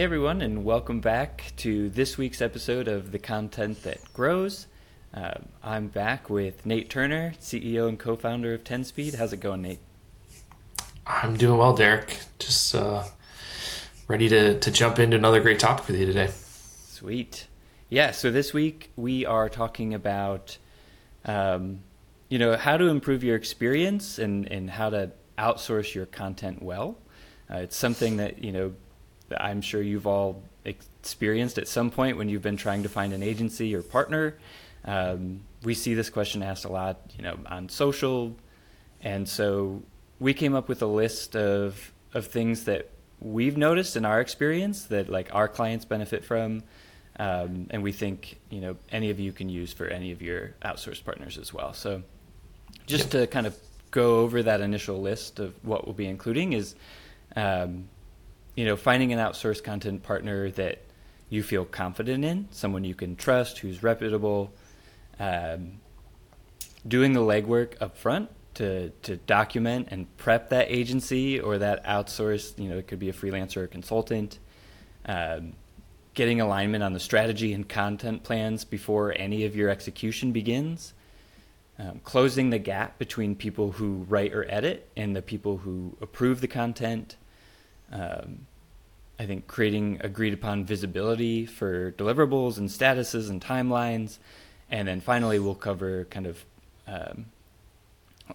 Hey 0.00 0.04
everyone, 0.04 0.40
and 0.40 0.64
welcome 0.64 1.00
back 1.00 1.52
to 1.58 1.90
this 1.90 2.16
week's 2.16 2.40
episode 2.40 2.88
of 2.88 3.12
The 3.12 3.18
Content 3.18 3.82
That 3.82 3.98
Grows. 4.14 4.66
Uh, 5.12 5.34
I'm 5.62 5.88
back 5.88 6.30
with 6.30 6.64
Nate 6.64 6.88
Turner, 6.88 7.34
CEO 7.38 7.86
and 7.86 7.98
co 7.98 8.16
founder 8.16 8.54
of 8.54 8.64
Ten 8.64 8.82
Speed. 8.82 9.16
How's 9.16 9.34
it 9.34 9.40
going, 9.40 9.60
Nate? 9.60 9.80
I'm 11.06 11.36
doing 11.36 11.58
well, 11.58 11.74
Derek. 11.74 12.18
Just 12.38 12.74
uh, 12.74 13.04
ready 14.08 14.26
to, 14.30 14.58
to 14.60 14.70
jump 14.70 14.98
into 14.98 15.18
another 15.18 15.38
great 15.38 15.58
topic 15.58 15.88
with 15.88 16.00
you 16.00 16.06
today. 16.06 16.30
Sweet. 16.32 17.46
Yeah, 17.90 18.12
so 18.12 18.30
this 18.30 18.54
week 18.54 18.92
we 18.96 19.26
are 19.26 19.50
talking 19.50 19.92
about, 19.92 20.56
um, 21.26 21.80
you 22.30 22.38
know, 22.38 22.56
how 22.56 22.78
to 22.78 22.86
improve 22.86 23.22
your 23.22 23.36
experience 23.36 24.18
and, 24.18 24.50
and 24.50 24.70
how 24.70 24.88
to 24.88 25.10
outsource 25.36 25.94
your 25.94 26.06
content 26.06 26.62
well. 26.62 26.96
Uh, 27.52 27.56
it's 27.56 27.76
something 27.76 28.16
that, 28.16 28.42
you 28.42 28.52
know, 28.52 28.72
I'm 29.38 29.60
sure 29.60 29.82
you've 29.82 30.06
all 30.06 30.42
experienced 30.64 31.58
at 31.58 31.68
some 31.68 31.90
point 31.90 32.16
when 32.16 32.28
you've 32.28 32.42
been 32.42 32.56
trying 32.56 32.82
to 32.82 32.88
find 32.88 33.12
an 33.12 33.22
agency 33.22 33.74
or 33.74 33.82
partner. 33.82 34.36
Um, 34.84 35.42
we 35.62 35.74
see 35.74 35.94
this 35.94 36.10
question 36.10 36.42
asked 36.42 36.64
a 36.64 36.72
lot, 36.72 37.00
you 37.16 37.22
know, 37.22 37.38
on 37.46 37.68
social, 37.68 38.34
and 39.02 39.28
so 39.28 39.82
we 40.18 40.34
came 40.34 40.54
up 40.54 40.68
with 40.68 40.82
a 40.82 40.86
list 40.86 41.36
of 41.36 41.92
of 42.12 42.26
things 42.26 42.64
that 42.64 42.90
we've 43.20 43.56
noticed 43.56 43.96
in 43.96 44.04
our 44.04 44.20
experience 44.20 44.84
that 44.84 45.08
like 45.08 45.32
our 45.34 45.48
clients 45.48 45.84
benefit 45.84 46.24
from, 46.24 46.62
um, 47.18 47.66
and 47.70 47.82
we 47.82 47.92
think 47.92 48.38
you 48.48 48.60
know 48.60 48.76
any 48.90 49.10
of 49.10 49.20
you 49.20 49.32
can 49.32 49.48
use 49.48 49.72
for 49.72 49.86
any 49.86 50.12
of 50.12 50.22
your 50.22 50.54
outsourced 50.64 51.04
partners 51.04 51.36
as 51.36 51.52
well. 51.52 51.74
So, 51.74 52.02
just 52.86 53.10
to 53.12 53.26
kind 53.26 53.46
of 53.46 53.56
go 53.90 54.20
over 54.20 54.42
that 54.42 54.60
initial 54.60 55.00
list 55.00 55.40
of 55.40 55.54
what 55.62 55.86
we'll 55.86 55.94
be 55.94 56.06
including 56.06 56.52
is. 56.52 56.74
Um, 57.36 57.88
you 58.54 58.64
know, 58.64 58.76
finding 58.76 59.12
an 59.12 59.18
outsourced 59.18 59.64
content 59.64 60.02
partner 60.02 60.50
that 60.52 60.82
you 61.28 61.42
feel 61.42 61.64
confident 61.64 62.24
in, 62.24 62.48
someone 62.50 62.84
you 62.84 62.94
can 62.94 63.16
trust, 63.16 63.58
who's 63.58 63.82
reputable, 63.82 64.52
um, 65.18 65.80
doing 66.86 67.12
the 67.12 67.20
legwork 67.20 67.74
up 67.80 67.96
front 67.96 68.28
to, 68.54 68.90
to 69.02 69.16
document 69.16 69.88
and 69.90 70.14
prep 70.16 70.50
that 70.50 70.66
agency 70.70 71.38
or 71.38 71.58
that 71.58 71.84
outsourced, 71.84 72.58
you 72.58 72.68
know, 72.68 72.78
it 72.78 72.88
could 72.88 72.98
be 72.98 73.08
a 73.08 73.12
freelancer 73.12 73.58
or 73.58 73.66
consultant, 73.66 74.38
um, 75.06 75.52
getting 76.14 76.40
alignment 76.40 76.82
on 76.82 76.92
the 76.92 77.00
strategy 77.00 77.52
and 77.52 77.68
content 77.68 78.22
plans 78.24 78.64
before 78.64 79.14
any 79.16 79.44
of 79.44 79.54
your 79.54 79.68
execution 79.68 80.32
begins, 80.32 80.94
um, 81.78 82.00
closing 82.02 82.50
the 82.50 82.58
gap 82.58 82.98
between 82.98 83.36
people 83.36 83.72
who 83.72 84.04
write 84.08 84.34
or 84.34 84.44
edit 84.50 84.88
and 84.96 85.14
the 85.14 85.22
people 85.22 85.58
who 85.58 85.96
approve 86.00 86.40
the 86.40 86.48
content, 86.48 87.16
um, 87.92 88.46
I 89.18 89.26
think 89.26 89.46
creating 89.46 89.98
agreed 90.00 90.32
upon 90.32 90.64
visibility 90.64 91.46
for 91.46 91.92
deliverables 91.92 92.58
and 92.58 92.68
statuses 92.68 93.28
and 93.28 93.40
timelines. 93.40 94.18
And 94.70 94.88
then 94.88 95.00
finally, 95.00 95.38
we'll 95.38 95.54
cover 95.54 96.04
kind 96.06 96.26
of 96.26 96.44
um, 96.86 97.26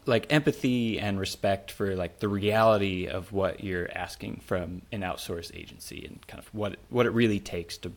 like 0.06 0.32
empathy 0.32 1.00
and 1.00 1.20
respect 1.20 1.72
for 1.72 1.96
like 1.96 2.20
the 2.20 2.28
reality 2.28 3.08
of 3.08 3.32
what 3.32 3.64
you're 3.64 3.90
asking 3.96 4.42
from 4.46 4.82
an 4.92 5.02
outsourced 5.02 5.56
agency 5.56 6.06
and 6.06 6.26
kind 6.28 6.40
of 6.40 6.54
what 6.54 6.78
what 6.90 7.06
it 7.06 7.12
really 7.12 7.40
takes 7.40 7.78
to 7.78 7.92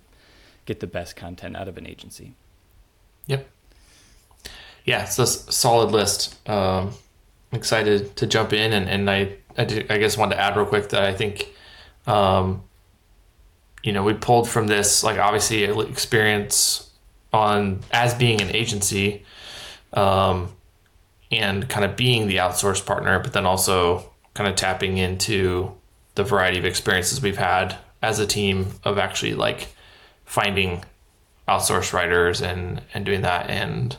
get 0.64 0.80
the 0.80 0.86
best 0.86 1.16
content 1.16 1.56
out 1.56 1.68
of 1.68 1.76
an 1.78 1.86
agency. 1.86 2.34
Yep. 3.26 3.48
Yeah, 4.84 5.02
it's 5.02 5.18
a 5.18 5.26
solid 5.26 5.90
list. 5.90 6.36
Um, 6.48 6.94
excited 7.52 8.16
to 8.16 8.26
jump 8.26 8.52
in, 8.52 8.72
and, 8.72 8.88
and 8.88 9.10
I, 9.10 9.36
I, 9.58 9.62
I 9.90 9.98
guess 9.98 10.16
wanted 10.16 10.36
to 10.36 10.40
add 10.40 10.56
real 10.56 10.66
quick 10.66 10.90
that 10.90 11.02
I 11.02 11.12
think 11.12 11.52
um, 12.06 12.62
you 13.82 13.92
know, 13.92 14.02
we 14.02 14.14
pulled 14.14 14.48
from 14.48 14.66
this, 14.66 15.04
like 15.04 15.18
obviously 15.18 15.64
experience 15.64 16.90
on 17.32 17.80
as 17.92 18.14
being 18.14 18.40
an 18.40 18.54
agency, 18.54 19.24
um, 19.92 20.54
and 21.30 21.68
kind 21.68 21.84
of 21.84 21.96
being 21.96 22.26
the 22.26 22.36
outsourced 22.36 22.86
partner, 22.86 23.18
but 23.18 23.32
then 23.32 23.46
also 23.46 24.10
kind 24.34 24.48
of 24.48 24.56
tapping 24.56 24.96
into 24.96 25.72
the 26.14 26.24
variety 26.24 26.58
of 26.58 26.64
experiences 26.64 27.22
we've 27.22 27.38
had 27.38 27.76
as 28.02 28.18
a 28.18 28.26
team 28.26 28.72
of 28.84 28.98
actually 28.98 29.34
like 29.34 29.68
finding 30.24 30.84
outsourced 31.46 31.92
writers 31.92 32.40
and 32.40 32.82
and 32.92 33.04
doing 33.04 33.22
that 33.22 33.48
and 33.48 33.96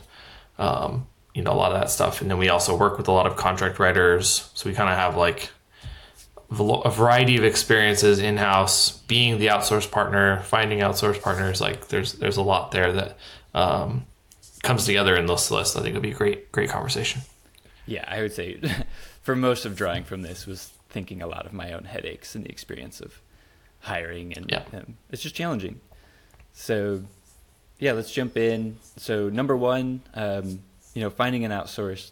um, 0.58 1.06
you 1.40 1.44
know 1.44 1.52
a 1.52 1.54
lot 1.54 1.72
of 1.72 1.80
that 1.80 1.88
stuff 1.88 2.20
and 2.20 2.30
then 2.30 2.36
we 2.36 2.50
also 2.50 2.76
work 2.76 2.98
with 2.98 3.08
a 3.08 3.12
lot 3.12 3.26
of 3.26 3.34
contract 3.34 3.78
writers 3.78 4.50
so 4.52 4.68
we 4.68 4.76
kind 4.76 4.90
of 4.90 4.96
have 4.96 5.16
like 5.16 5.50
a 6.50 6.90
variety 6.90 7.36
of 7.36 7.44
experiences 7.44 8.18
in 8.18 8.36
house, 8.36 8.90
being 8.90 9.38
the 9.38 9.46
outsourced 9.46 9.90
partner, 9.90 10.42
finding 10.42 10.80
outsourced 10.80 11.22
partners. 11.22 11.60
Like 11.60 11.88
there's 11.88 12.14
there's 12.14 12.36
a 12.36 12.42
lot 12.42 12.72
there 12.72 12.92
that 12.92 13.16
um, 13.54 14.04
comes 14.62 14.84
together 14.84 15.16
in 15.16 15.26
this 15.26 15.50
list. 15.50 15.76
I 15.76 15.80
think 15.80 15.90
it'll 15.90 16.02
be 16.02 16.10
a 16.10 16.14
great 16.14 16.50
great 16.50 16.68
conversation. 16.68 17.22
Yeah, 17.86 18.04
I 18.06 18.20
would 18.20 18.32
say 18.32 18.60
for 19.22 19.36
most 19.36 19.64
of 19.64 19.76
drawing 19.76 20.02
from 20.02 20.22
this 20.22 20.44
was 20.44 20.72
thinking 20.88 21.22
a 21.22 21.28
lot 21.28 21.46
of 21.46 21.52
my 21.52 21.72
own 21.72 21.84
headaches 21.84 22.34
and 22.34 22.44
the 22.44 22.50
experience 22.50 23.00
of 23.00 23.20
hiring, 23.80 24.32
and 24.32 24.50
yeah. 24.50 24.64
um, 24.72 24.96
it's 25.10 25.22
just 25.22 25.36
challenging. 25.36 25.80
So 26.52 27.04
yeah, 27.78 27.92
let's 27.92 28.10
jump 28.10 28.36
in. 28.36 28.76
So 28.96 29.28
number 29.28 29.56
one, 29.56 30.02
um, 30.14 30.62
you 30.94 31.02
know, 31.02 31.10
finding 31.10 31.44
an 31.44 31.50
outsourced 31.50 32.10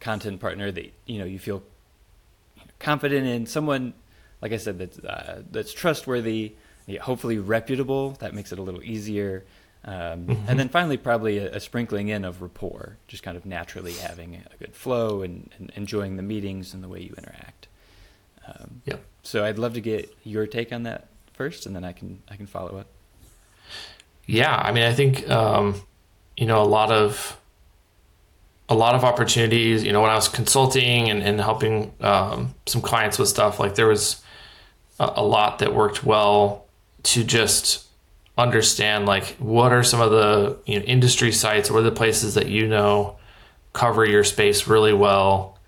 content 0.00 0.40
partner 0.40 0.70
that 0.70 0.92
you 1.06 1.18
know 1.18 1.24
you 1.24 1.38
feel 1.38 1.62
confident 2.78 3.26
in 3.26 3.46
someone, 3.46 3.94
like 4.40 4.52
I 4.52 4.56
said, 4.56 4.78
that's 4.78 4.98
uh, 4.98 5.42
that's 5.50 5.72
trustworthy, 5.72 6.54
yeah, 6.86 7.00
hopefully 7.00 7.38
reputable. 7.38 8.12
That 8.20 8.34
makes 8.34 8.52
it 8.52 8.58
a 8.58 8.62
little 8.62 8.82
easier. 8.82 9.44
Um, 9.84 10.26
mm-hmm. 10.26 10.48
And 10.48 10.58
then 10.58 10.68
finally, 10.68 10.96
probably 10.96 11.38
a, 11.38 11.54
a, 11.54 11.60
sprinkling 11.60 12.08
in 12.08 12.24
of 12.24 12.42
rapport, 12.42 12.96
just 13.06 13.22
kind 13.22 13.36
of 13.36 13.46
naturally 13.46 13.92
having 13.92 14.34
a 14.34 14.56
good 14.56 14.74
flow 14.74 15.22
and, 15.22 15.48
and 15.58 15.70
enjoying 15.76 16.16
the 16.16 16.24
meetings 16.24 16.74
and 16.74 16.82
the 16.82 16.88
way 16.88 17.00
you 17.00 17.14
interact. 17.16 17.68
Um, 18.48 18.82
yep. 18.84 19.04
So 19.22 19.44
I'd 19.44 19.58
love 19.58 19.74
to 19.74 19.80
get 19.80 20.12
your 20.24 20.48
take 20.48 20.72
on 20.72 20.82
that 20.84 21.06
first, 21.34 21.66
and 21.66 21.76
then 21.76 21.84
I 21.84 21.92
can 21.92 22.22
I 22.28 22.36
can 22.36 22.46
follow 22.46 22.78
up. 22.78 22.88
Yeah, 24.26 24.54
I 24.54 24.72
mean, 24.72 24.84
I 24.84 24.92
think 24.92 25.28
um, 25.30 25.80
you 26.36 26.46
know 26.46 26.62
a 26.62 26.64
lot 26.64 26.90
of 26.90 27.38
a 28.68 28.74
lot 28.74 28.94
of 28.94 29.04
opportunities. 29.04 29.84
You 29.84 29.92
know, 29.92 30.00
when 30.00 30.10
I 30.10 30.14
was 30.14 30.28
consulting 30.28 31.08
and, 31.10 31.22
and 31.22 31.40
helping 31.40 31.92
um, 32.00 32.54
some 32.66 32.82
clients 32.82 33.18
with 33.18 33.28
stuff, 33.28 33.60
like 33.60 33.74
there 33.74 33.86
was 33.86 34.22
a, 34.98 35.12
a, 35.16 35.24
lot 35.24 35.58
that 35.60 35.74
worked 35.74 36.04
well 36.04 36.66
to 37.04 37.22
just 37.22 37.86
understand 38.38 39.06
like 39.06 39.36
what 39.38 39.72
are 39.72 39.82
some 39.82 40.00
of 40.00 40.10
the 40.10 40.58
you 40.66 40.78
know 40.78 40.84
industry 40.84 41.32
sites, 41.32 41.70
are 41.70 41.82
the 41.82 41.92
places 41.92 42.34
that 42.34 42.48
you 42.48 42.66
know 42.66 43.16
cover 43.72 44.04
your 44.04 44.24
space 44.24 44.66
really 44.66 44.92
well 44.92 45.58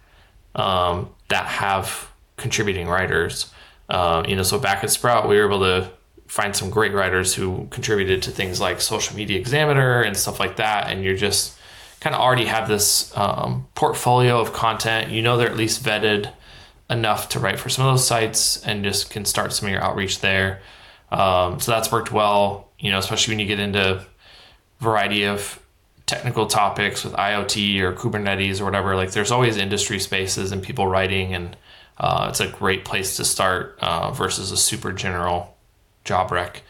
um, 0.54 1.10
that 1.28 1.46
have 1.46 2.10
contributing 2.36 2.88
writers. 2.88 3.52
Uh, 3.88 4.22
you 4.26 4.36
know, 4.36 4.42
so 4.42 4.58
back 4.58 4.84
at 4.84 4.90
Sprout, 4.90 5.28
we 5.28 5.36
were 5.36 5.46
able 5.46 5.60
to 5.60 5.90
find 6.26 6.54
some 6.54 6.68
great 6.68 6.92
writers 6.92 7.34
who 7.34 7.66
contributed 7.70 8.22
to 8.22 8.30
things 8.30 8.60
like 8.60 8.80
Social 8.80 9.16
Media 9.16 9.38
Examiner 9.38 10.02
and 10.02 10.16
stuff 10.16 10.38
like 10.38 10.56
that, 10.56 10.90
and 10.90 11.02
you're 11.02 11.16
just 11.16 11.57
kind 12.00 12.14
of 12.14 12.20
already 12.20 12.46
have 12.46 12.68
this 12.68 13.16
um, 13.16 13.66
portfolio 13.74 14.40
of 14.40 14.52
content. 14.52 15.10
You 15.10 15.22
know 15.22 15.36
they're 15.36 15.50
at 15.50 15.56
least 15.56 15.82
vetted 15.82 16.32
enough 16.90 17.28
to 17.30 17.38
write 17.38 17.58
for 17.58 17.68
some 17.68 17.86
of 17.86 17.92
those 17.92 18.06
sites 18.06 18.62
and 18.64 18.84
just 18.84 19.10
can 19.10 19.24
start 19.24 19.52
some 19.52 19.66
of 19.66 19.72
your 19.72 19.82
outreach 19.82 20.20
there. 20.20 20.60
Um, 21.10 21.60
so 21.60 21.72
that's 21.72 21.90
worked 21.90 22.12
well, 22.12 22.70
you 22.78 22.90
know, 22.90 22.98
especially 22.98 23.32
when 23.32 23.40
you 23.40 23.46
get 23.46 23.60
into 23.60 24.04
variety 24.80 25.24
of 25.24 25.60
technical 26.06 26.46
topics 26.46 27.04
with 27.04 27.12
IoT 27.14 27.80
or 27.80 27.92
Kubernetes 27.92 28.60
or 28.60 28.64
whatever. 28.64 28.96
Like 28.96 29.12
there's 29.12 29.30
always 29.30 29.56
industry 29.56 29.98
spaces 29.98 30.52
and 30.52 30.62
people 30.62 30.86
writing, 30.86 31.34
and 31.34 31.56
uh, 31.98 32.28
it's 32.30 32.40
a 32.40 32.48
great 32.48 32.84
place 32.84 33.16
to 33.16 33.24
start 33.24 33.78
uh, 33.80 34.10
versus 34.10 34.50
a 34.50 34.56
super 34.56 34.92
general 34.92 35.56
job 36.04 36.30
rec. 36.30 36.62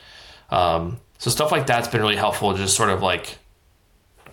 Um, 0.51 1.01
so 1.19 1.31
stuff 1.31 1.53
like 1.53 1.67
that's 1.67 1.89
been 1.89 2.01
really 2.01 2.17
helpful. 2.17 2.55
Just 2.55 2.77
sort 2.77 2.91
of 2.91 3.03
like 3.03 3.39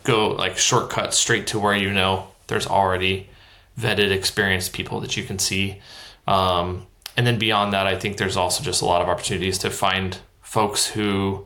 go 0.05 0.29
like 0.29 0.57
shortcut 0.57 1.13
straight 1.13 1.47
to 1.47 1.59
where 1.59 1.75
you 1.75 1.91
know 1.91 2.29
there's 2.47 2.67
already 2.67 3.29
vetted, 3.77 4.11
experienced 4.11 4.71
people 4.71 5.01
that 5.01 5.17
you 5.17 5.23
can 5.23 5.37
see. 5.37 5.81
Um, 6.27 6.87
and 7.17 7.25
then 7.27 7.37
beyond 7.37 7.73
that, 7.73 7.87
I 7.87 7.97
think 7.97 8.17
there's 8.17 8.37
also 8.37 8.63
just 8.63 8.81
a 8.81 8.85
lot 8.85 9.01
of 9.01 9.09
opportunities 9.09 9.57
to 9.59 9.69
find 9.69 10.17
folks 10.41 10.87
who 10.87 11.45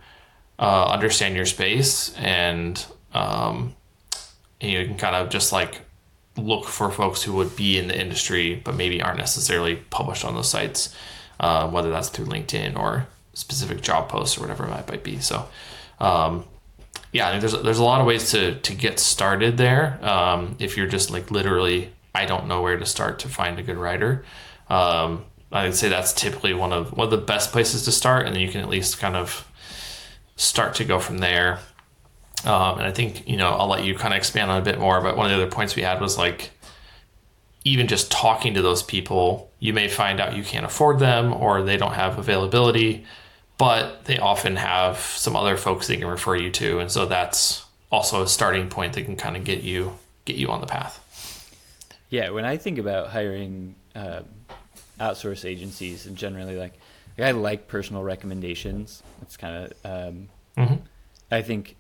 uh, 0.60 0.86
understand 0.86 1.36
your 1.36 1.46
space 1.46 2.14
and 2.18 2.86
um, 3.14 3.76
you 4.60 4.86
can 4.86 4.98
kind 4.98 5.16
of 5.16 5.30
just 5.30 5.52
like 5.52 5.82
look 6.38 6.66
for 6.66 6.92
folks 6.92 7.24
who 7.24 7.34
would 7.34 7.56
be 7.56 7.78
in 7.78 7.88
the 7.88 8.00
industry 8.00 8.62
but 8.64 8.76
maybe 8.76 9.02
aren't 9.02 9.18
necessarily 9.18 9.76
published 9.90 10.26
on 10.26 10.36
those 10.36 10.50
sites, 10.50 10.94
uh, 11.40 11.68
whether 11.70 11.90
that's 11.90 12.10
through 12.10 12.26
LinkedIn 12.26 12.78
or 12.78 13.08
specific 13.34 13.82
job 13.82 14.10
posts 14.10 14.38
or 14.38 14.42
whatever 14.42 14.66
it 14.66 14.88
might 14.88 15.04
be. 15.04 15.20
So, 15.20 15.48
um, 16.00 16.46
yeah, 17.12 17.38
there's 17.40 17.60
there's 17.62 17.80
a 17.80 17.84
lot 17.84 18.02
of 18.02 18.08
ways 18.08 18.32
to 18.32 18.60
to 18.60 18.76
get 18.76 19.00
started 19.00 19.58
there. 19.58 20.00
Um, 20.04 20.56
if 20.60 20.78
you're 20.78 20.88
just 20.88 21.10
like 21.10 21.32
literally, 21.32 21.92
I 22.14 22.26
don't 22.26 22.48
know 22.48 22.62
where 22.62 22.78
to 22.78 22.86
start 22.86 23.20
to 23.20 23.28
find 23.28 23.58
a 23.60 23.64
good 23.64 23.78
writer. 23.78 24.24
Um, 24.70 25.26
I'd 25.52 25.76
say 25.76 25.90
that's 25.90 26.14
typically 26.14 26.54
one 26.54 26.72
of 26.72 26.96
one 26.96 27.06
of 27.06 27.12
the 27.12 27.18
best 27.18 27.52
places 27.52 27.84
to 27.86 27.92
start, 27.92 28.26
and 28.26 28.36
then 28.36 28.42
you 28.42 28.50
can 28.50 28.62
at 28.62 28.70
least 28.70 29.00
kind 29.00 29.16
of 29.16 29.48
start 30.36 30.76
to 30.76 30.86
go 30.86 31.00
from 31.00 31.18
there. 31.18 31.60
Um, 32.46 32.78
and 32.78 32.88
I 32.88 32.92
think 32.92 33.28
you 33.28 33.38
know 33.38 33.50
I'll 33.50 33.68
let 33.68 33.84
you 33.84 33.96
kind 33.96 34.14
of 34.14 34.18
expand 34.18 34.52
on 34.52 34.62
a 34.62 34.66
bit 34.66 34.80
more. 34.80 35.02
But 35.02 35.18
one 35.18 35.26
of 35.26 35.36
the 35.36 35.44
other 35.44 35.52
points 35.52 35.76
we 35.76 35.82
had 35.82 36.00
was 36.00 36.18
like 36.18 36.52
even 37.64 37.88
just 37.88 38.12
talking 38.12 38.54
to 38.54 38.62
those 38.62 38.84
people, 38.84 39.52
you 39.60 39.74
may 39.74 39.88
find 39.88 40.20
out 40.20 40.36
you 40.36 40.44
can't 40.44 40.66
afford 40.66 41.00
them 41.00 41.34
or 41.34 41.62
they 41.62 41.78
don't 41.78 41.94
have 41.94 42.18
availability, 42.18 43.06
but 43.60 44.06
they 44.06 44.18
often 44.18 44.56
have 44.56 44.98
some 44.98 45.36
other 45.36 45.58
folks 45.58 45.86
they 45.86 45.98
can 45.98 46.08
refer 46.08 46.36
you 46.36 46.50
to, 46.50 46.80
and 46.80 46.90
so 46.90 47.06
that's 47.06 47.66
also 47.92 48.24
a 48.24 48.28
starting 48.28 48.70
point 48.70 48.94
that 48.94 49.04
can 49.04 49.16
kind 49.16 49.38
of 49.38 49.44
get 49.44 49.62
you 49.62 49.94
get 50.26 50.38
you 50.38 50.48
on 50.48 50.62
the 50.62 50.68
path. 50.68 51.06
Yeah, 52.10 52.32
when 52.32 52.46
I 52.46 52.58
think 52.58 52.80
about 52.80 53.10
hiring 53.10 53.76
uh, 53.94 54.22
outsource 55.00 55.46
agencies, 55.46 56.08
and 56.08 56.16
generally 56.16 56.56
like, 56.56 56.74
I 57.20 57.32
like 57.32 57.68
personal 57.68 58.02
recommendations. 58.02 59.04
It's 59.22 59.36
kind 59.36 59.66
of 59.66 59.74
um, 59.84 60.30
mm-hmm. 60.58 60.76
I 61.30 61.42
think 61.42 61.76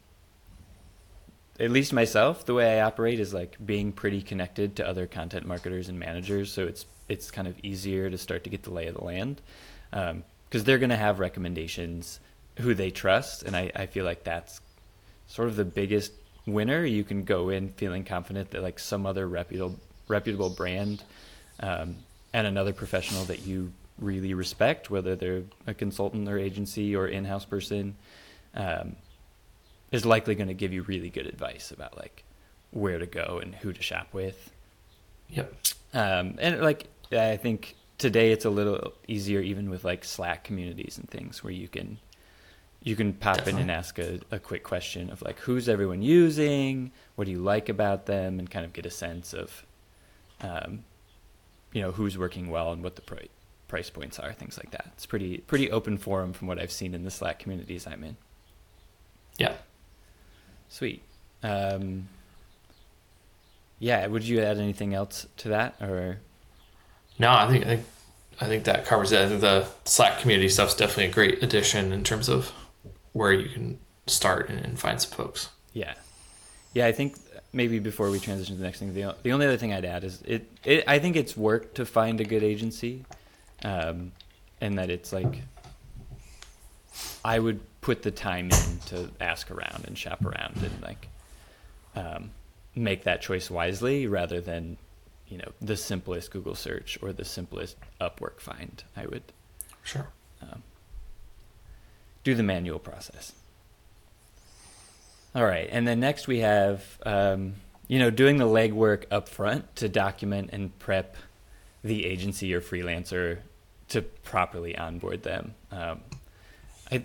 at 1.61 1.71
least 1.71 1.93
myself, 1.93 2.45
the 2.45 2.53
way 2.53 2.77
I 2.77 2.83
operate 2.83 3.21
is 3.21 3.33
like 3.33 3.57
being 3.65 3.93
pretty 3.93 4.21
connected 4.21 4.75
to 4.77 4.87
other 4.87 5.07
content 5.07 5.45
marketers 5.47 5.87
and 5.87 5.97
managers. 5.97 6.51
So 6.51 6.65
it's 6.65 6.85
it's 7.07 7.31
kind 7.31 7.47
of 7.47 7.55
easier 7.63 8.09
to 8.09 8.17
start 8.17 8.43
to 8.43 8.49
get 8.49 8.63
the 8.63 8.71
lay 8.71 8.87
of 8.87 8.95
the 8.95 9.03
land 9.03 9.41
because 10.49 10.63
they're 10.63 10.79
going 10.79 10.89
to 10.89 10.97
have 10.97 11.19
recommendations 11.19 12.19
who 12.59 12.73
they 12.73 12.91
trust, 12.91 13.43
and 13.43 13.55
I, 13.55 13.71
I 13.75 13.85
feel 13.85 14.05
like 14.05 14.23
that's 14.23 14.59
sort 15.27 15.47
of 15.47 15.55
the 15.55 15.65
biggest 15.65 16.11
winner. 16.45 16.83
You 16.83 17.03
can 17.03 17.23
go 17.23 17.49
in 17.49 17.69
feeling 17.69 18.03
confident 18.03 18.51
that 18.51 18.61
like 18.61 18.79
some 18.79 19.05
other 19.05 19.27
reputable 19.27 19.79
reputable 20.07 20.49
brand 20.49 21.03
um, 21.59 21.95
and 22.33 22.47
another 22.47 22.73
professional 22.73 23.23
that 23.25 23.45
you 23.45 23.71
really 23.99 24.33
respect, 24.33 24.89
whether 24.89 25.15
they're 25.15 25.43
a 25.67 25.73
consultant 25.73 26.27
or 26.27 26.39
agency 26.39 26.95
or 26.95 27.07
in-house 27.07 27.45
person. 27.45 27.95
Um, 28.55 28.95
is 29.91 30.05
likely 30.05 30.35
going 30.35 30.47
to 30.47 30.53
give 30.53 30.73
you 30.73 30.83
really 30.83 31.09
good 31.09 31.25
advice 31.25 31.71
about 31.71 31.97
like 31.97 32.23
where 32.71 32.99
to 32.99 33.05
go 33.05 33.39
and 33.41 33.55
who 33.55 33.73
to 33.73 33.81
shop 33.81 34.07
with. 34.13 34.51
Yep. 35.29 35.53
Um, 35.93 36.35
and 36.39 36.61
like 36.61 36.87
I 37.11 37.37
think 37.37 37.75
today 37.99 38.31
it's 38.31 38.45
a 38.45 38.49
little 38.49 38.93
easier 39.07 39.39
even 39.41 39.69
with 39.69 39.83
like 39.83 40.03
Slack 40.03 40.43
communities 40.43 40.97
and 40.97 41.07
things 41.07 41.43
where 41.43 41.53
you 41.53 41.67
can 41.67 41.99
you 42.81 42.95
can 42.95 43.13
pop 43.13 43.37
Definitely. 43.37 43.61
in 43.63 43.69
and 43.69 43.77
ask 43.77 43.99
a, 43.99 44.19
a 44.31 44.39
quick 44.39 44.63
question 44.63 45.09
of 45.11 45.21
like 45.21 45.37
who's 45.39 45.69
everyone 45.69 46.01
using, 46.01 46.91
what 47.15 47.25
do 47.25 47.31
you 47.31 47.39
like 47.39 47.69
about 47.69 48.05
them, 48.05 48.39
and 48.39 48.49
kind 48.49 48.65
of 48.65 48.73
get 48.73 48.85
a 48.85 48.89
sense 48.89 49.33
of 49.33 49.65
um, 50.41 50.83
you 51.73 51.81
know 51.81 51.91
who's 51.91 52.17
working 52.17 52.49
well 52.49 52.71
and 52.71 52.81
what 52.81 52.95
the 52.95 53.01
pri- 53.01 53.27
price 53.67 53.89
points 53.89 54.17
are, 54.17 54.31
things 54.33 54.57
like 54.57 54.71
that. 54.71 54.87
It's 54.95 55.05
pretty 55.05 55.39
pretty 55.39 55.69
open 55.69 55.97
forum 55.97 56.33
from 56.33 56.47
what 56.47 56.57
I've 56.57 56.71
seen 56.71 56.95
in 56.95 57.03
the 57.03 57.11
Slack 57.11 57.39
communities 57.39 57.85
I'm 57.85 58.03
in. 58.03 58.15
Yeah, 59.37 59.53
Sweet. 60.69 61.01
Um, 61.43 62.07
yeah. 63.79 64.05
Would 64.07 64.23
you 64.23 64.39
add 64.41 64.57
anything 64.57 64.93
else 64.93 65.27
to 65.37 65.49
that, 65.49 65.75
or? 65.81 66.19
No, 67.19 67.29
I 67.29 67.47
think 67.47 67.65
I 67.65 67.67
think 67.67 67.85
I 68.41 68.45
think 68.45 68.63
that 68.63 68.85
covers 68.85 69.11
it. 69.11 69.19
I 69.19 69.27
think 69.27 69.41
the 69.41 69.67
Slack 69.83 70.19
community 70.19 70.49
stuff 70.49 70.69
is 70.69 70.75
definitely 70.75 71.07
a 71.07 71.11
great 71.11 71.43
addition 71.43 71.91
in 71.91 72.03
terms 72.03 72.29
of 72.29 72.51
where 73.11 73.33
you 73.33 73.49
can 73.49 73.77
start 74.07 74.49
and, 74.49 74.59
and 74.59 74.79
find 74.79 75.01
some 75.01 75.11
folks. 75.11 75.49
Yeah, 75.73 75.93
yeah. 76.73 76.87
I 76.87 76.93
think 76.93 77.17
maybe 77.51 77.79
before 77.79 78.09
we 78.09 78.19
transition 78.19 78.55
to 78.55 78.59
the 78.59 78.65
next 78.65 78.79
thing, 78.79 78.93
the, 78.93 79.15
the 79.23 79.33
only 79.33 79.45
other 79.45 79.57
thing 79.57 79.73
I'd 79.73 79.85
add 79.85 80.05
is 80.05 80.21
it, 80.21 80.49
it. 80.63 80.85
I 80.87 80.99
think 80.99 81.17
it's 81.17 81.35
work 81.35 81.73
to 81.75 81.85
find 81.85 82.21
a 82.21 82.23
good 82.23 82.43
agency, 82.43 83.05
um, 83.63 84.13
and 84.61 84.77
that 84.79 84.89
it's 84.89 85.11
like 85.11 85.41
I 87.25 87.39
would 87.39 87.59
put 87.81 88.03
the 88.03 88.11
time 88.11 88.45
in 88.45 88.79
to 88.87 89.09
ask 89.19 89.51
around 89.51 89.85
and 89.85 89.97
shop 89.97 90.23
around 90.25 90.57
and 90.57 90.81
like 90.81 91.07
um, 91.95 92.31
make 92.75 93.03
that 93.03 93.21
choice 93.21 93.49
wisely 93.49 94.07
rather 94.07 94.39
than 94.39 94.77
you 95.29 95.37
know 95.37 95.51
the 95.61 95.77
simplest 95.77 96.31
Google 96.31 96.55
search 96.55 96.97
or 97.01 97.13
the 97.13 97.25
simplest 97.25 97.77
Upwork 98.01 98.39
find. 98.39 98.83
I 98.97 99.05
would 99.05 99.23
sure 99.83 100.07
um, 100.41 100.63
do 102.23 102.35
the 102.35 102.43
manual 102.43 102.79
process. 102.79 103.33
All 105.35 105.45
right, 105.45 105.69
and 105.71 105.87
then 105.87 105.99
next 105.99 106.27
we 106.27 106.39
have 106.39 106.83
um, 107.05 107.53
you 107.87 107.99
know 107.99 108.09
doing 108.09 108.37
the 108.37 108.45
legwork 108.45 109.05
up 109.11 109.29
front 109.29 109.75
to 109.77 109.87
document 109.87 110.49
and 110.51 110.77
prep 110.79 111.15
the 111.83 112.05
agency 112.05 112.53
or 112.53 112.61
freelancer 112.61 113.39
to 113.89 114.01
properly 114.01 114.77
onboard 114.77 115.23
them. 115.23 115.53
Um, 115.71 116.01
I, 116.91 117.03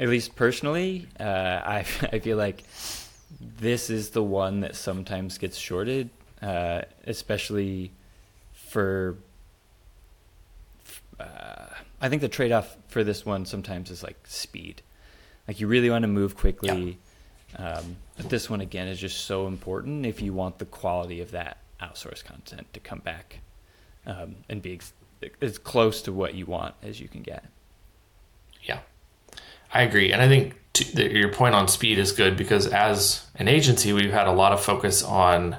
at 0.00 0.08
least 0.08 0.34
personally, 0.36 1.06
uh, 1.20 1.22
I 1.64 1.78
I 2.12 2.18
feel 2.18 2.38
like 2.38 2.64
this 3.40 3.90
is 3.90 4.10
the 4.10 4.22
one 4.22 4.60
that 4.60 4.76
sometimes 4.76 5.38
gets 5.38 5.58
shorted, 5.58 6.10
uh, 6.42 6.82
especially 7.06 7.92
for. 8.52 9.16
Uh, 11.18 11.66
I 12.00 12.08
think 12.10 12.20
the 12.20 12.28
trade 12.28 12.52
off 12.52 12.76
for 12.88 13.02
this 13.02 13.24
one 13.24 13.46
sometimes 13.46 13.90
is 13.90 14.02
like 14.02 14.18
speed. 14.26 14.82
Like 15.48 15.60
you 15.60 15.66
really 15.66 15.88
want 15.88 16.02
to 16.02 16.08
move 16.08 16.36
quickly. 16.36 16.98
Yeah. 17.58 17.78
Um, 17.78 17.96
but 18.16 18.28
this 18.28 18.50
one 18.50 18.60
again 18.60 18.88
is 18.88 19.00
just 19.00 19.24
so 19.24 19.46
important 19.46 20.04
if 20.04 20.20
you 20.20 20.32
want 20.32 20.58
the 20.58 20.66
quality 20.66 21.20
of 21.20 21.30
that 21.30 21.58
outsourced 21.80 22.24
content 22.24 22.66
to 22.74 22.80
come 22.80 22.98
back 22.98 23.40
um, 24.06 24.36
and 24.48 24.60
be 24.60 24.74
ex- 24.74 24.92
as 25.40 25.58
close 25.58 26.02
to 26.02 26.12
what 26.12 26.34
you 26.34 26.46
want 26.46 26.74
as 26.82 27.00
you 27.00 27.08
can 27.08 27.22
get. 27.22 27.44
Yeah. 28.62 28.80
I 29.72 29.82
agree, 29.82 30.12
and 30.12 30.22
I 30.22 30.28
think 30.28 30.54
t- 30.72 31.10
your 31.10 31.32
point 31.32 31.54
on 31.54 31.68
speed 31.68 31.98
is 31.98 32.12
good 32.12 32.36
because 32.36 32.66
as 32.66 33.26
an 33.34 33.48
agency, 33.48 33.92
we've 33.92 34.12
had 34.12 34.26
a 34.26 34.32
lot 34.32 34.52
of 34.52 34.62
focus 34.62 35.02
on 35.02 35.56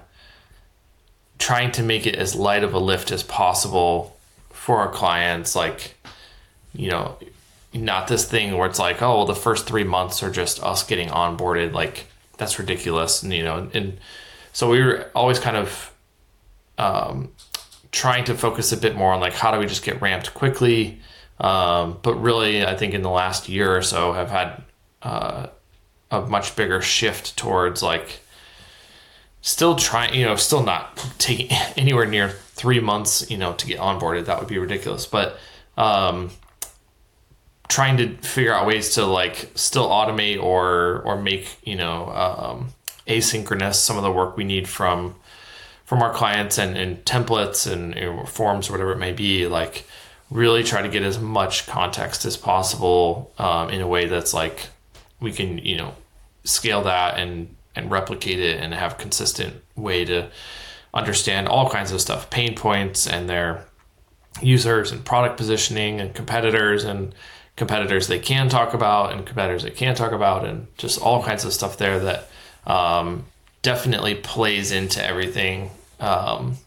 trying 1.40 1.72
to 1.74 1.84
make 1.84 2.06
it 2.06 2.16
as 2.16 2.36
light 2.36 2.64
of 2.64 2.74
a 2.74 2.80
lift 2.80 3.12
as 3.12 3.24
possible 3.24 4.18
for 4.50 4.78
our 4.78 4.90
clients. 4.92 5.56
Like, 5.56 5.96
you 6.74 6.90
know, 6.90 7.18
not 7.74 8.08
this 8.08 8.26
thing 8.26 8.58
where 8.58 8.68
it's 8.68 8.80
like, 8.80 9.02
oh, 9.02 9.18
well, 9.18 9.26
the 9.26 9.36
first 9.36 9.68
three 9.68 9.84
months 9.84 10.24
are 10.24 10.32
just 10.32 10.62
us 10.64 10.84
getting 10.84 11.10
onboarded. 11.10 11.74
Like, 11.74 12.08
that's 12.38 12.60
ridiculous, 12.60 13.24
and 13.24 13.34
you 13.34 13.44
know, 13.44 13.70
and 13.74 13.98
so 14.54 14.70
we 14.70 14.82
were 14.84 15.10
always 15.16 15.40
kind 15.40 15.58
of 15.58 15.94
um, 16.78 17.32
trying 17.92 18.24
to 18.26 18.36
focus 18.36 18.72
a 18.72 18.78
bit 18.78 18.96
more 18.96 19.14
on 19.14 19.20
like 19.20 19.34
how 19.34 19.52
do 19.52 19.60
we 19.60 19.66
just 19.66 19.84
get 19.84 20.00
ramped 20.02 20.34
quickly 20.36 21.00
um, 21.40 22.00
but 22.02 22.16
really, 22.16 22.66
I 22.66 22.76
think 22.76 22.94
in 22.94 23.02
the 23.02 23.10
last 23.10 23.48
year 23.48 23.76
or 23.76 23.82
so, 23.82 24.14
have 24.14 24.30
had 24.30 24.64
uh, 25.04 25.48
a 26.10 26.22
much 26.22 26.56
bigger 26.56 26.82
shift 26.82 27.38
towards 27.38 27.84
like 27.84 28.22
still 29.42 29.76
trying, 29.76 30.14
you 30.14 30.26
know, 30.26 30.36
still 30.36 30.64
not 30.64 30.98
taking 31.18 31.52
anywhere 31.78 32.06
near 32.06 32.30
three 32.30 32.80
months, 32.80 33.30
you 33.30 33.38
know, 33.38 33.54
to 33.54 33.68
get 33.68 33.80
onboarded. 33.80 34.26
That 34.26 34.40
would 34.40 34.48
be 34.48 34.58
ridiculous. 34.58 35.06
But 35.06 35.38
um, 35.78 36.32
trying 37.68 37.98
to 37.98 38.16
figure 38.18 38.54
out 38.54 38.66
ways 38.66 38.96
to 38.96 39.06
like 39.06 39.52
still 39.56 39.88
automate 39.88 40.42
or 40.42 41.02
or 41.06 41.22
make 41.22 41.58
you 41.64 41.76
know 41.76 42.10
um, 42.10 42.70
asynchronous 43.08 43.76
some 43.76 43.98
of 43.98 44.04
the 44.04 44.12
work 44.12 44.38
we 44.38 44.44
need 44.44 44.68
from 44.68 45.16
from 45.86 46.02
our 46.02 46.14
clients 46.14 46.58
and, 46.58 46.78
and 46.78 47.06
templates 47.06 47.72
and 47.72 47.96
you 47.96 48.02
know, 48.02 48.26
forms 48.26 48.70
or 48.70 48.74
whatever 48.74 48.92
it 48.92 48.98
may 48.98 49.14
be 49.14 49.48
like 49.48 49.88
really 50.30 50.64
try 50.64 50.82
to 50.82 50.90
get 50.90 51.04
as 51.04 51.18
much 51.20 51.66
context 51.66 52.26
as 52.26 52.36
possible 52.36 53.32
um, 53.38 53.70
in 53.70 53.80
a 53.80 53.88
way 53.88 54.06
that's 54.08 54.34
like 54.34 54.68
we 55.20 55.32
can 55.32 55.58
you 55.60 55.78
know 55.78 55.94
scale 56.44 56.84
that 56.84 57.18
and 57.18 57.54
and 57.78 57.92
replicate 57.92 58.40
it 58.40 58.60
and 58.60 58.74
have 58.74 58.98
consistent 58.98 59.56
way 59.76 60.04
to 60.06 60.30
understand 60.94 61.48
all 61.48 61.70
kinds 61.70 61.92
of 61.92 62.02
stuff 62.02 62.30
pain 62.30 62.56
points 62.56 63.08
and 63.08 63.30
their 63.30 63.66
users 64.42 64.92
and 64.92 65.04
product 65.06 65.38
positioning 65.38 66.00
and 66.00 66.14
competitors 66.14 66.84
and 66.84 67.14
competitors 67.56 68.08
they 68.08 68.20
can 68.20 68.50
talk 68.50 68.74
about 68.74 69.12
and 69.12 69.26
competitors 69.26 69.64
they 69.64 69.70
can't 69.70 69.98
talk 69.98 70.12
about 70.12 70.46
and 70.46 70.68
just 70.78 71.02
all 71.02 71.24
kinds 71.24 71.44
of 71.44 71.54
stuff 71.54 71.78
there 71.78 72.00
that 72.00 72.30
um, 72.66 73.26
definitely 73.62 74.16
plays 74.16 74.72
into 74.72 75.04
everything 75.04 75.72
um, 76.00 76.58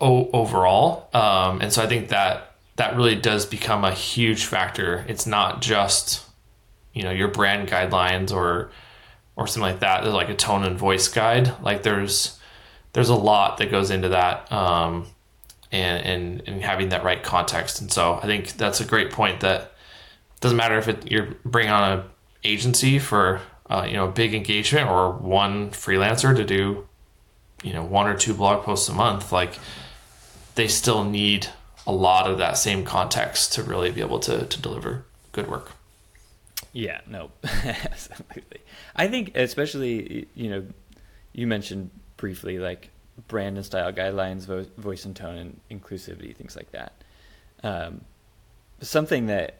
o- 0.00 0.30
overall. 0.32 1.08
Um, 1.12 1.60
and 1.60 1.72
so 1.72 1.82
I 1.82 1.86
think 1.86 2.08
that 2.08 2.54
that 2.76 2.96
really 2.96 3.16
does 3.16 3.46
become 3.46 3.84
a 3.84 3.92
huge 3.92 4.46
factor. 4.46 5.04
It's 5.08 5.26
not 5.26 5.60
just 5.60 6.24
you 6.92 7.02
know 7.02 7.10
your 7.10 7.28
brand 7.28 7.68
guidelines 7.68 8.32
or 8.32 8.70
or 9.40 9.46
something 9.48 9.72
like 9.72 9.80
that. 9.80 10.02
There's 10.02 10.14
like 10.14 10.28
a 10.28 10.34
tone 10.34 10.62
and 10.62 10.78
voice 10.78 11.08
guide. 11.08 11.52
Like 11.62 11.82
there's 11.82 12.38
there's 12.92 13.08
a 13.08 13.16
lot 13.16 13.58
that 13.58 13.70
goes 13.70 13.90
into 13.90 14.10
that. 14.10 14.50
Um, 14.52 15.06
and, 15.72 16.04
and, 16.04 16.42
and 16.48 16.62
having 16.62 16.88
that 16.88 17.04
right 17.04 17.22
context. 17.22 17.80
And 17.80 17.92
so 17.92 18.14
I 18.14 18.26
think 18.26 18.54
that's 18.54 18.80
a 18.80 18.84
great 18.84 19.12
point 19.12 19.40
that 19.40 19.72
doesn't 20.40 20.56
matter 20.56 20.78
if 20.78 20.88
it, 20.88 21.10
you're 21.10 21.28
bringing 21.44 21.70
on 21.70 21.98
an 21.98 22.04
agency 22.42 22.98
for 22.98 23.40
uh, 23.68 23.86
you 23.86 23.94
know 23.94 24.08
a 24.08 24.10
big 24.10 24.34
engagement 24.34 24.88
or 24.88 25.12
one 25.12 25.70
freelancer 25.70 26.34
to 26.34 26.44
do 26.44 26.88
you 27.62 27.72
know 27.72 27.84
one 27.84 28.06
or 28.08 28.16
two 28.16 28.34
blog 28.34 28.64
posts 28.64 28.88
a 28.88 28.92
month 28.92 29.30
like 29.30 29.58
they 30.54 30.66
still 30.66 31.04
need 31.04 31.46
a 31.86 31.92
lot 31.92 32.28
of 32.28 32.38
that 32.38 32.56
same 32.56 32.84
context 32.84 33.52
to 33.52 33.62
really 33.62 33.92
be 33.92 34.00
able 34.00 34.18
to 34.18 34.46
to 34.46 34.60
deliver 34.60 35.04
good 35.32 35.48
work. 35.48 35.72
Yeah, 36.72 37.00
no, 37.06 37.30
absolutely. 37.44 38.60
I 38.94 39.08
think 39.08 39.32
especially 39.36 40.28
you 40.34 40.50
know, 40.50 40.66
you 41.32 41.46
mentioned 41.46 41.90
briefly 42.16 42.58
like 42.58 42.90
brand 43.28 43.56
and 43.56 43.66
style 43.66 43.92
guidelines, 43.92 44.46
vo- 44.46 44.66
voice 44.76 45.04
and 45.04 45.14
tone, 45.14 45.36
and 45.36 45.60
inclusivity, 45.82 46.34
things 46.34 46.56
like 46.56 46.70
that. 46.72 46.92
Um, 47.62 48.02
something 48.80 49.26
that 49.26 49.56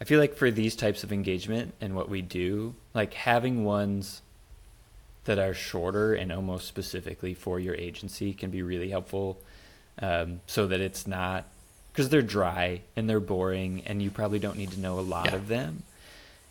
I 0.00 0.04
feel 0.04 0.20
like 0.20 0.34
for 0.34 0.50
these 0.50 0.76
types 0.76 1.02
of 1.02 1.12
engagement 1.12 1.74
and 1.80 1.94
what 1.94 2.08
we 2.08 2.22
do, 2.22 2.74
like 2.94 3.14
having 3.14 3.64
ones 3.64 4.22
that 5.24 5.38
are 5.38 5.52
shorter 5.52 6.14
and 6.14 6.32
almost 6.32 6.68
specifically 6.68 7.34
for 7.34 7.58
your 7.58 7.74
agency 7.74 8.32
can 8.32 8.50
be 8.50 8.62
really 8.62 8.88
helpful 8.90 9.38
um, 10.00 10.40
so 10.46 10.66
that 10.68 10.80
it's 10.80 11.06
not 11.06 11.44
because 11.98 12.10
they're 12.10 12.22
dry 12.22 12.80
and 12.94 13.10
they're 13.10 13.18
boring 13.18 13.82
and 13.84 14.00
you 14.00 14.08
probably 14.08 14.38
don't 14.38 14.56
need 14.56 14.70
to 14.70 14.78
know 14.78 15.00
a 15.00 15.02
lot 15.02 15.30
yeah. 15.30 15.34
of 15.34 15.48
them. 15.48 15.82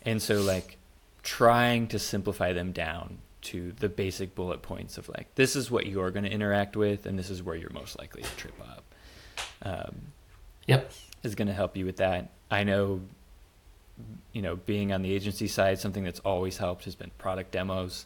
And 0.02 0.20
so 0.20 0.42
like 0.42 0.76
trying 1.22 1.86
to 1.86 1.98
simplify 1.98 2.52
them 2.52 2.70
down 2.70 3.16
to 3.40 3.72
the 3.80 3.88
basic 3.88 4.34
bullet 4.34 4.60
points 4.60 4.98
of 4.98 5.08
like 5.08 5.34
this 5.36 5.56
is 5.56 5.70
what 5.70 5.86
you're 5.86 6.10
going 6.10 6.26
to 6.26 6.30
interact 6.30 6.76
with 6.76 7.06
and 7.06 7.18
this 7.18 7.30
is 7.30 7.42
where 7.42 7.56
you're 7.56 7.72
most 7.72 7.98
likely 7.98 8.20
to 8.20 8.36
trip 8.36 8.60
up 8.60 8.84
um, 9.62 9.96
yep. 10.66 10.92
is 11.22 11.34
going 11.34 11.48
to 11.48 11.54
help 11.54 11.78
you 11.78 11.86
with 11.86 11.96
that. 11.96 12.28
I 12.50 12.64
know 12.64 13.00
you 14.34 14.42
know 14.42 14.56
being 14.56 14.92
on 14.92 15.00
the 15.00 15.14
agency 15.14 15.48
side 15.48 15.78
something 15.78 16.04
that's 16.04 16.20
always 16.20 16.58
helped 16.58 16.84
has 16.84 16.94
been 16.94 17.10
product 17.16 17.52
demos 17.52 18.04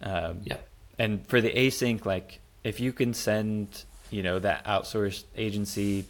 um, 0.00 0.42
yeah 0.44 0.56
and 0.96 1.26
for 1.26 1.40
the 1.40 1.50
async 1.50 2.06
like 2.06 2.40
if 2.62 2.78
you 2.78 2.92
can 2.92 3.12
send 3.12 3.84
you 4.10 4.22
know 4.22 4.38
that 4.38 4.64
outsourced 4.64 5.24
agency 5.36 6.06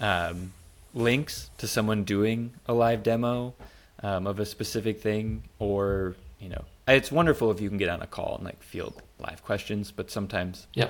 um, 0.00 0.52
links 0.94 1.50
to 1.58 1.66
someone 1.66 2.04
doing 2.04 2.52
a 2.66 2.72
live 2.72 3.02
demo 3.02 3.54
um, 4.02 4.26
of 4.26 4.38
a 4.38 4.46
specific 4.46 5.00
thing 5.00 5.42
or 5.58 6.14
you 6.40 6.48
know 6.48 6.64
it's 6.86 7.12
wonderful 7.12 7.50
if 7.50 7.60
you 7.60 7.68
can 7.68 7.78
get 7.78 7.88
on 7.88 8.00
a 8.00 8.06
call 8.06 8.36
and 8.36 8.44
like 8.44 8.62
field 8.62 9.02
live 9.18 9.42
questions 9.44 9.90
but 9.90 10.10
sometimes 10.10 10.66
yeah, 10.74 10.88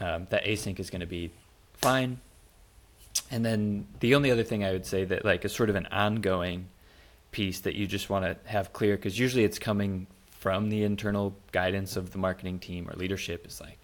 um, 0.00 0.26
that 0.30 0.44
async 0.44 0.78
is 0.78 0.90
going 0.90 1.00
to 1.00 1.06
be 1.06 1.30
fine. 1.74 2.18
And 3.30 3.44
then 3.44 3.86
the 4.00 4.14
only 4.14 4.30
other 4.30 4.44
thing 4.44 4.64
i 4.64 4.72
would 4.72 4.86
say 4.86 5.04
that 5.04 5.24
like 5.24 5.44
is 5.44 5.52
sort 5.52 5.70
of 5.70 5.76
an 5.76 5.86
ongoing 5.86 6.68
piece 7.30 7.60
that 7.60 7.74
you 7.74 7.86
just 7.86 8.10
want 8.10 8.24
to 8.24 8.36
have 8.48 8.72
clear 8.72 8.96
because 8.96 9.18
usually 9.18 9.44
it's 9.44 9.58
coming 9.58 10.06
from 10.30 10.68
the 10.68 10.82
internal 10.82 11.34
guidance 11.50 11.96
of 11.96 12.12
the 12.12 12.18
marketing 12.18 12.58
team 12.58 12.88
or 12.88 12.94
leadership 12.94 13.46
is 13.46 13.60
like 13.60 13.78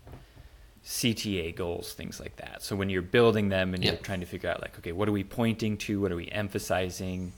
CTA 0.88 1.54
goals, 1.54 1.92
things 1.92 2.18
like 2.18 2.36
that. 2.36 2.62
So 2.62 2.74
when 2.74 2.88
you're 2.88 3.02
building 3.02 3.50
them 3.50 3.74
and 3.74 3.84
you're 3.84 3.96
trying 3.96 4.20
to 4.20 4.26
figure 4.26 4.48
out 4.48 4.62
like, 4.62 4.78
okay, 4.78 4.92
what 4.92 5.06
are 5.06 5.12
we 5.12 5.22
pointing 5.22 5.76
to? 5.78 6.00
What 6.00 6.10
are 6.10 6.16
we 6.16 6.28
emphasizing? 6.28 7.34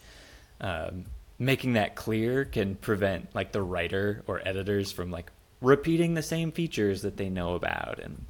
Um, 0.61 1.07
making 1.37 1.73
that 1.73 1.97
clear 1.97 2.45
can 2.45 2.77
prevent 2.77 3.35
like 3.35 3.51
the 3.51 3.61
writer 3.61 4.23
or 4.29 4.41
editors 4.47 4.93
from 4.93 5.11
like 5.11 5.33
repeating 5.61 6.15
the 6.15 6.23
same 6.23 6.53
features 6.53 7.03
that 7.03 7.17
they 7.17 7.29
know 7.29 7.57
about 7.57 7.99
and 7.99 8.25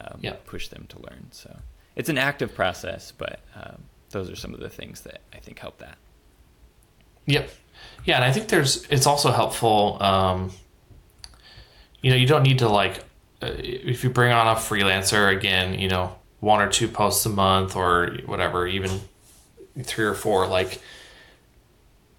um, 0.00 0.20
push 0.46 0.66
them 0.66 0.86
to 0.88 0.98
learn. 0.98 1.28
So 1.30 1.56
it's 1.94 2.08
an 2.08 2.18
active 2.18 2.52
process, 2.52 3.12
but 3.16 3.38
um, 3.54 3.84
those 4.10 4.28
are 4.28 4.36
some 4.36 4.52
of 4.52 4.58
the 4.58 4.68
things 4.68 5.02
that 5.02 5.20
I 5.32 5.38
think 5.38 5.60
help 5.60 5.78
that. 5.78 5.96
Yep. 7.26 7.50
Yeah, 8.04 8.16
and 8.16 8.24
I 8.24 8.32
think 8.32 8.48
there's 8.48 8.84
it's 8.90 9.06
also 9.06 9.30
helpful. 9.30 10.02
Um, 10.02 10.50
you 12.02 12.10
know, 12.10 12.16
you 12.16 12.26
don't 12.26 12.42
need 12.42 12.58
to 12.58 12.68
like 12.68 13.04
if 13.42 14.02
you 14.04 14.10
bring 14.10 14.32
on 14.32 14.46
a 14.46 14.58
freelancer 14.58 15.34
again, 15.34 15.78
you 15.78 15.88
know, 15.88 16.16
one 16.40 16.60
or 16.60 16.68
two 16.68 16.88
posts 16.88 17.24
a 17.26 17.28
month 17.28 17.76
or 17.76 18.16
whatever, 18.26 18.66
even 18.66 19.00
three 19.82 20.04
or 20.04 20.14
four, 20.14 20.46
like 20.46 20.80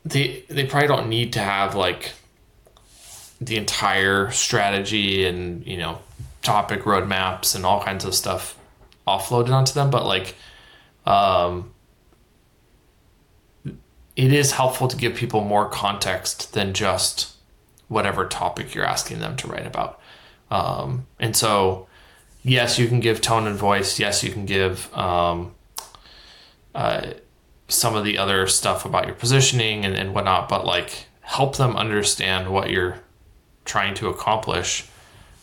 they 0.05 0.43
they 0.49 0.65
probably 0.65 0.87
don't 0.87 1.09
need 1.09 1.33
to 1.33 1.39
have 1.39 1.75
like 1.75 2.13
the 3.39 3.57
entire 3.57 4.31
strategy 4.31 5.25
and 5.25 5.65
you 5.65 5.77
know 5.77 5.99
topic 6.41 6.83
roadmaps 6.83 7.55
and 7.55 7.65
all 7.65 7.83
kinds 7.83 8.05
of 8.05 8.15
stuff 8.15 8.57
offloaded 9.07 9.51
onto 9.51 9.73
them, 9.73 9.89
but 9.89 10.05
like 10.05 10.35
um 11.05 11.71
it 14.15 14.33
is 14.33 14.53
helpful 14.53 14.87
to 14.87 14.97
give 14.97 15.15
people 15.15 15.41
more 15.41 15.69
context 15.69 16.53
than 16.53 16.73
just 16.73 17.35
whatever 17.87 18.25
topic 18.25 18.73
you're 18.73 18.83
asking 18.83 19.19
them 19.19 19.35
to 19.37 19.47
write 19.47 19.67
about. 19.67 19.96
Um, 20.49 21.07
and 21.19 21.35
so, 21.35 21.87
yes, 22.43 22.79
you 22.79 22.87
can 22.87 22.99
give 22.99 23.21
tone 23.21 23.47
and 23.47 23.57
voice. 23.57 23.99
Yes, 23.99 24.23
you 24.23 24.31
can 24.31 24.45
give 24.45 24.93
um, 24.95 25.53
uh, 26.73 27.13
some 27.67 27.95
of 27.95 28.05
the 28.05 28.17
other 28.17 28.47
stuff 28.47 28.85
about 28.85 29.05
your 29.05 29.15
positioning 29.15 29.83
and, 29.85 29.95
and 29.95 30.13
whatnot, 30.13 30.47
but 30.49 30.65
like 30.65 31.07
help 31.21 31.57
them 31.57 31.75
understand 31.75 32.51
what 32.51 32.69
you're 32.69 33.01
trying 33.65 33.93
to 33.93 34.07
accomplish 34.07 34.87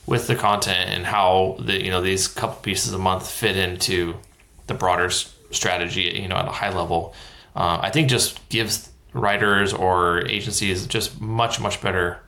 with 0.06 0.26
the 0.26 0.34
content 0.34 0.90
and 0.90 1.06
how 1.06 1.56
the 1.60 1.82
you 1.82 1.90
know 1.90 2.00
these 2.00 2.26
couple 2.28 2.56
pieces 2.56 2.92
a 2.92 2.98
month 2.98 3.30
fit 3.30 3.56
into 3.56 4.14
the 4.66 4.74
broader 4.74 5.10
strategy 5.10 6.02
you 6.20 6.28
know 6.28 6.36
at 6.36 6.48
a 6.48 6.50
high 6.50 6.72
level 6.72 7.14
uh, 7.56 7.78
i 7.80 7.90
think 7.90 8.08
just 8.08 8.46
gives 8.48 8.90
writers 9.12 9.72
or 9.72 10.26
agencies 10.26 10.86
just 10.86 11.20
much 11.20 11.60
much 11.60 11.80
better 11.80 12.18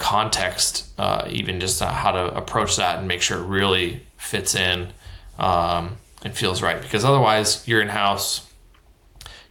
context, 0.00 0.88
uh, 0.98 1.28
even 1.30 1.60
just 1.60 1.80
uh, 1.80 1.92
how 1.92 2.10
to 2.10 2.34
approach 2.34 2.76
that 2.76 2.98
and 2.98 3.06
make 3.06 3.22
sure 3.22 3.38
it 3.38 3.46
really 3.46 4.04
fits 4.16 4.54
in 4.54 4.88
um, 5.38 5.98
and 6.24 6.34
feels 6.34 6.62
right. 6.62 6.82
Because 6.82 7.04
otherwise, 7.04 7.68
you're 7.68 7.82
in 7.82 7.88
house, 7.88 8.50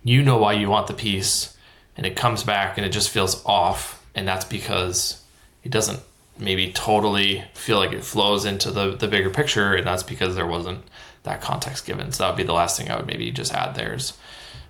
you 0.03 0.23
know 0.23 0.37
why 0.37 0.53
you 0.53 0.69
want 0.69 0.87
the 0.87 0.93
piece, 0.93 1.55
and 1.95 2.05
it 2.05 2.15
comes 2.15 2.43
back 2.43 2.77
and 2.77 2.85
it 2.85 2.89
just 2.89 3.09
feels 3.09 3.45
off. 3.45 4.03
And 4.15 4.27
that's 4.27 4.45
because 4.45 5.23
it 5.63 5.71
doesn't 5.71 5.99
maybe 6.37 6.71
totally 6.71 7.43
feel 7.53 7.77
like 7.77 7.91
it 7.91 8.03
flows 8.03 8.45
into 8.45 8.71
the, 8.71 8.95
the 8.95 9.07
bigger 9.07 9.29
picture. 9.29 9.75
And 9.75 9.85
that's 9.85 10.03
because 10.03 10.35
there 10.35 10.47
wasn't 10.47 10.83
that 11.23 11.41
context 11.41 11.85
given. 11.85 12.11
So 12.11 12.23
that 12.23 12.29
would 12.31 12.37
be 12.37 12.43
the 12.43 12.53
last 12.53 12.77
thing 12.77 12.89
I 12.89 12.95
would 12.95 13.07
maybe 13.07 13.29
just 13.31 13.53
add 13.53 13.75
there 13.75 13.93
is, 13.93 14.13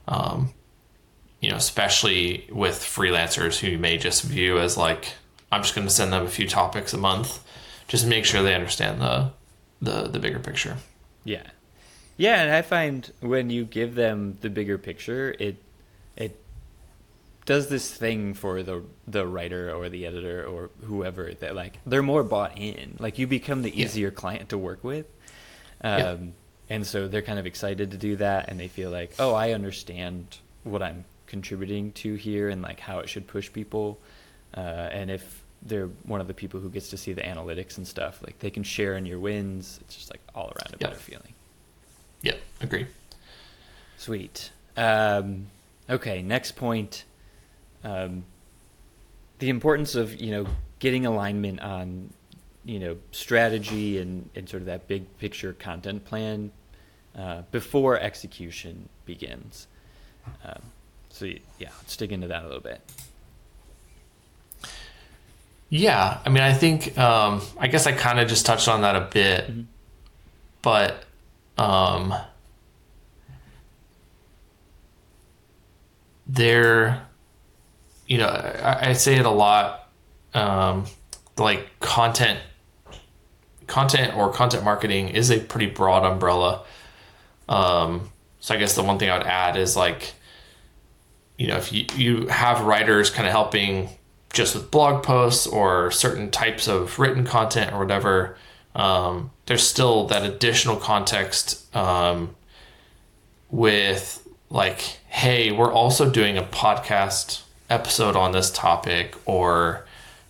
um, 0.07 0.53
you 1.39 1.49
know, 1.49 1.55
especially 1.55 2.47
with 2.51 2.79
freelancers 2.79 3.59
who 3.59 3.77
may 3.77 3.97
just 3.97 4.23
view 4.23 4.59
as 4.59 4.75
like, 4.75 5.13
I'm 5.51 5.63
just 5.63 5.75
going 5.75 5.87
to 5.87 5.93
send 5.93 6.13
them 6.13 6.25
a 6.25 6.29
few 6.29 6.47
topics 6.47 6.93
a 6.93 6.97
month, 6.97 7.43
just 7.87 8.05
make 8.05 8.25
sure 8.25 8.43
they 8.43 8.55
understand 8.55 9.01
the 9.01 9.31
the 9.81 10.07
the 10.07 10.19
bigger 10.19 10.39
picture. 10.39 10.77
Yeah, 11.23 11.47
yeah, 12.17 12.41
and 12.41 12.51
I 12.51 12.61
find 12.61 13.11
when 13.21 13.49
you 13.49 13.65
give 13.65 13.95
them 13.95 14.37
the 14.41 14.49
bigger 14.49 14.77
picture, 14.77 15.35
it 15.39 15.63
it 16.15 16.39
does 17.45 17.69
this 17.69 17.91
thing 17.91 18.33
for 18.33 18.61
the 18.61 18.83
the 19.07 19.25
writer 19.25 19.73
or 19.73 19.89
the 19.89 20.05
editor 20.05 20.45
or 20.45 20.69
whoever 20.83 21.33
that 21.39 21.55
like 21.55 21.79
they're 21.85 22.03
more 22.03 22.23
bought 22.23 22.57
in. 22.57 22.97
Like 22.99 23.17
you 23.17 23.25
become 23.25 23.61
the 23.61 23.81
easier 23.81 24.09
yeah. 24.09 24.13
client 24.13 24.49
to 24.49 24.57
work 24.57 24.83
with. 24.83 25.05
Um, 25.81 25.99
yeah. 25.99 26.15
And 26.71 26.85
so 26.85 27.07
they're 27.07 27.23
kind 27.23 27.39
of 27.39 27.47
excited 27.47 27.91
to 27.91 27.97
do 27.97 28.17
that, 28.17 28.49
and 28.49 28.59
they 28.59 28.67
feel 28.67 28.91
like, 28.91 29.13
oh, 29.17 29.33
I 29.33 29.53
understand 29.53 30.37
what 30.63 30.83
I'm 30.83 31.05
contributing 31.25 31.93
to 31.93 32.15
here, 32.15 32.49
and 32.49 32.61
like 32.61 32.79
how 32.79 32.99
it 32.99 33.09
should 33.09 33.27
push 33.27 33.51
people. 33.51 33.99
Uh, 34.53 34.59
and 34.91 35.09
if 35.09 35.38
they're 35.61 35.87
one 36.03 36.21
of 36.21 36.27
the 36.27 36.33
people 36.33 36.59
who 36.59 36.69
gets 36.69 36.89
to 36.89 36.97
see 36.97 37.13
the 37.13 37.21
analytics 37.21 37.77
and 37.77 37.87
stuff, 37.87 38.21
like 38.23 38.39
they 38.39 38.49
can 38.49 38.63
share 38.63 38.95
in 38.95 39.05
your 39.05 39.19
wins. 39.19 39.79
It's 39.81 39.95
just 39.95 40.09
like 40.09 40.21
all 40.33 40.45
around 40.45 40.69
a 40.69 40.77
yep. 40.79 40.79
better 40.79 40.95
feeling. 40.95 41.33
Yep, 42.21 42.39
agree. 42.61 42.87
Sweet. 43.97 44.51
Um, 44.77 45.47
okay, 45.89 46.21
next 46.21 46.53
point. 46.53 47.03
Um, 47.83 48.23
the 49.39 49.49
importance 49.49 49.95
of 49.95 50.19
you 50.19 50.31
know 50.31 50.47
getting 50.79 51.05
alignment 51.05 51.61
on 51.61 52.13
you 52.65 52.79
know 52.79 52.97
strategy 53.11 53.97
and, 53.99 54.29
and 54.35 54.47
sort 54.47 54.61
of 54.61 54.67
that 54.67 54.87
big 54.87 55.17
picture 55.17 55.53
content 55.53 56.05
plan 56.05 56.51
uh, 57.17 57.41
before 57.51 57.99
execution 57.99 58.87
begins. 59.05 59.67
Um, 60.43 60.61
so 61.09 61.25
yeah, 61.25 61.69
let's 61.79 61.97
dig 61.97 62.11
into 62.11 62.27
that 62.27 62.43
a 62.43 62.47
little 62.47 62.61
bit. 62.61 62.81
Yeah, 65.69 66.19
I 66.25 66.29
mean, 66.29 66.41
I 66.41 66.53
think 66.53 66.97
um, 66.97 67.41
I 67.59 67.67
guess 67.67 67.85
I 67.85 67.91
kind 67.91 68.19
of 68.19 68.27
just 68.27 68.45
touched 68.45 68.67
on 68.67 68.81
that 68.81 68.95
a 68.95 69.01
bit, 69.01 69.45
mm-hmm. 69.45 69.61
but 70.63 71.03
um, 71.59 72.13
there, 76.25 77.05
you 78.07 78.17
know, 78.17 78.27
I, 78.27 78.89
I, 78.89 78.93
say 78.93 79.17
it 79.17 79.25
a 79.25 79.31
lot. 79.31 79.89
Um, 80.33 80.85
like 81.37 81.79
content, 81.79 82.39
content 83.67 84.15
or 84.15 84.31
content 84.31 84.63
marketing 84.63 85.09
is 85.09 85.29
a 85.29 85.39
pretty 85.39 85.67
broad 85.67 86.03
umbrella. 86.03 86.63
Um, 87.47 88.09
so 88.39 88.55
I 88.55 88.57
guess 88.57 88.75
the 88.75 88.83
one 88.83 88.99
thing 88.99 89.09
I 89.09 89.17
would 89.17 89.27
add 89.27 89.57
is 89.57 89.75
like, 89.75 90.13
you 91.37 91.47
know, 91.47 91.57
if 91.57 91.73
you, 91.73 91.85
you 91.95 92.27
have 92.27 92.61
writers 92.61 93.09
kind 93.09 93.27
of 93.27 93.31
helping 93.31 93.89
just 94.33 94.55
with 94.55 94.71
blog 94.71 95.03
posts 95.03 95.47
or 95.47 95.91
certain 95.91 96.29
types 96.29 96.67
of 96.67 96.99
written 96.99 97.25
content 97.25 97.73
or 97.73 97.79
whatever, 97.79 98.37
um, 98.75 99.31
there's 99.45 99.67
still 99.67 100.07
that 100.07 100.23
additional 100.23 100.75
context 100.75 101.75
um, 101.75 102.35
with 103.49 104.27
like, 104.49 104.79
hey, 105.07 105.51
we're 105.51 105.71
also 105.71 106.09
doing 106.09 106.37
a 106.37 106.43
podcast 106.43 107.43
episode 107.69 108.15
on 108.15 108.31
this 108.31 108.51
topic, 108.51 109.15
or 109.25 109.85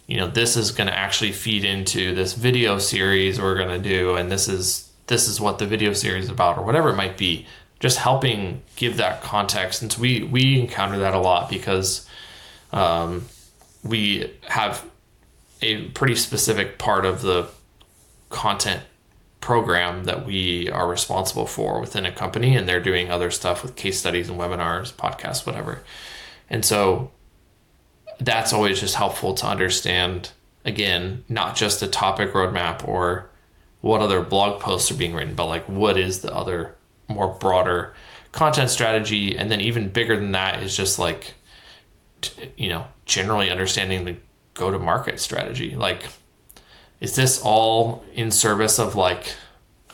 you 0.07 0.17
know, 0.17 0.27
this 0.27 0.57
is 0.57 0.71
going 0.71 0.87
to 0.87 0.97
actually 0.97 1.31
feed 1.31 1.63
into 1.63 2.15
this 2.15 2.33
video 2.33 2.79
series 2.79 3.39
we're 3.39 3.55
going 3.55 3.81
to 3.81 3.89
do, 3.89 4.15
and 4.15 4.31
this 4.31 4.47
is 4.47 4.89
this 5.07 5.27
is 5.27 5.41
what 5.41 5.59
the 5.59 5.65
video 5.65 5.93
series 5.93 6.25
is 6.25 6.29
about, 6.29 6.57
or 6.57 6.65
whatever 6.65 6.89
it 6.89 6.95
might 6.95 7.17
be. 7.17 7.45
Just 7.79 7.99
helping 7.99 8.61
give 8.75 8.97
that 8.97 9.21
context, 9.21 9.81
and 9.81 9.95
we 9.99 10.23
we 10.23 10.59
encounter 10.59 10.97
that 10.99 11.13
a 11.13 11.19
lot 11.19 11.49
because 11.49 12.07
um, 12.71 13.25
we 13.83 14.33
have 14.47 14.85
a 15.61 15.87
pretty 15.89 16.15
specific 16.15 16.77
part 16.77 17.05
of 17.05 17.21
the 17.21 17.49
content 18.29 18.83
program 19.41 20.03
that 20.03 20.25
we 20.25 20.69
are 20.69 20.87
responsible 20.87 21.45
for 21.45 21.79
within 21.79 22.05
a 22.05 22.11
company 22.11 22.55
and 22.55 22.67
they're 22.67 22.81
doing 22.81 23.09
other 23.09 23.31
stuff 23.31 23.63
with 23.63 23.75
case 23.75 23.99
studies 23.99 24.29
and 24.29 24.39
webinars 24.39 24.93
podcasts 24.93 25.45
whatever. 25.45 25.81
And 26.49 26.63
so 26.63 27.11
that's 28.19 28.51
always 28.51 28.79
just 28.79 28.95
helpful 28.95 29.33
to 29.33 29.47
understand 29.47 30.31
again 30.65 31.23
not 31.29 31.55
just 31.55 31.79
the 31.79 31.87
topic 31.87 32.33
roadmap 32.33 32.85
or 32.87 33.29
what 33.81 34.01
other 34.01 34.21
blog 34.21 34.59
posts 34.59 34.91
are 34.91 34.95
being 34.95 35.13
written 35.13 35.35
but 35.35 35.45
like 35.45 35.63
what 35.69 35.97
is 35.97 36.19
the 36.19 36.35
other 36.35 36.75
more 37.07 37.29
broader 37.39 37.93
content 38.31 38.69
strategy? 38.69 39.37
And 39.37 39.51
then 39.51 39.61
even 39.61 39.89
bigger 39.89 40.15
than 40.15 40.31
that 40.31 40.61
is 40.63 40.75
just 40.75 40.99
like 40.99 41.33
you 42.57 42.69
know 42.69 42.87
generally 43.05 43.49
understanding 43.49 44.05
the 44.05 44.15
go 44.53 44.71
to 44.71 44.79
market 44.79 45.19
strategy. 45.19 45.75
Like 45.75 46.07
is 46.99 47.15
this 47.15 47.41
all 47.41 48.03
in 48.13 48.31
service 48.31 48.79
of 48.79 48.95
like 48.95 49.35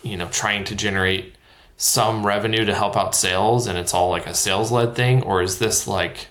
you 0.03 0.17
know 0.17 0.27
trying 0.29 0.63
to 0.65 0.75
generate 0.75 1.35
some 1.77 2.25
revenue 2.25 2.65
to 2.65 2.73
help 2.73 2.95
out 2.95 3.13
sales 3.15 3.67
and 3.67 3.77
it's 3.77 3.93
all 3.93 4.09
like 4.09 4.27
a 4.27 4.33
sales 4.33 4.71
led 4.71 4.95
thing? 4.95 5.23
Or 5.23 5.41
is 5.41 5.59
this 5.59 5.87
like 5.87 6.27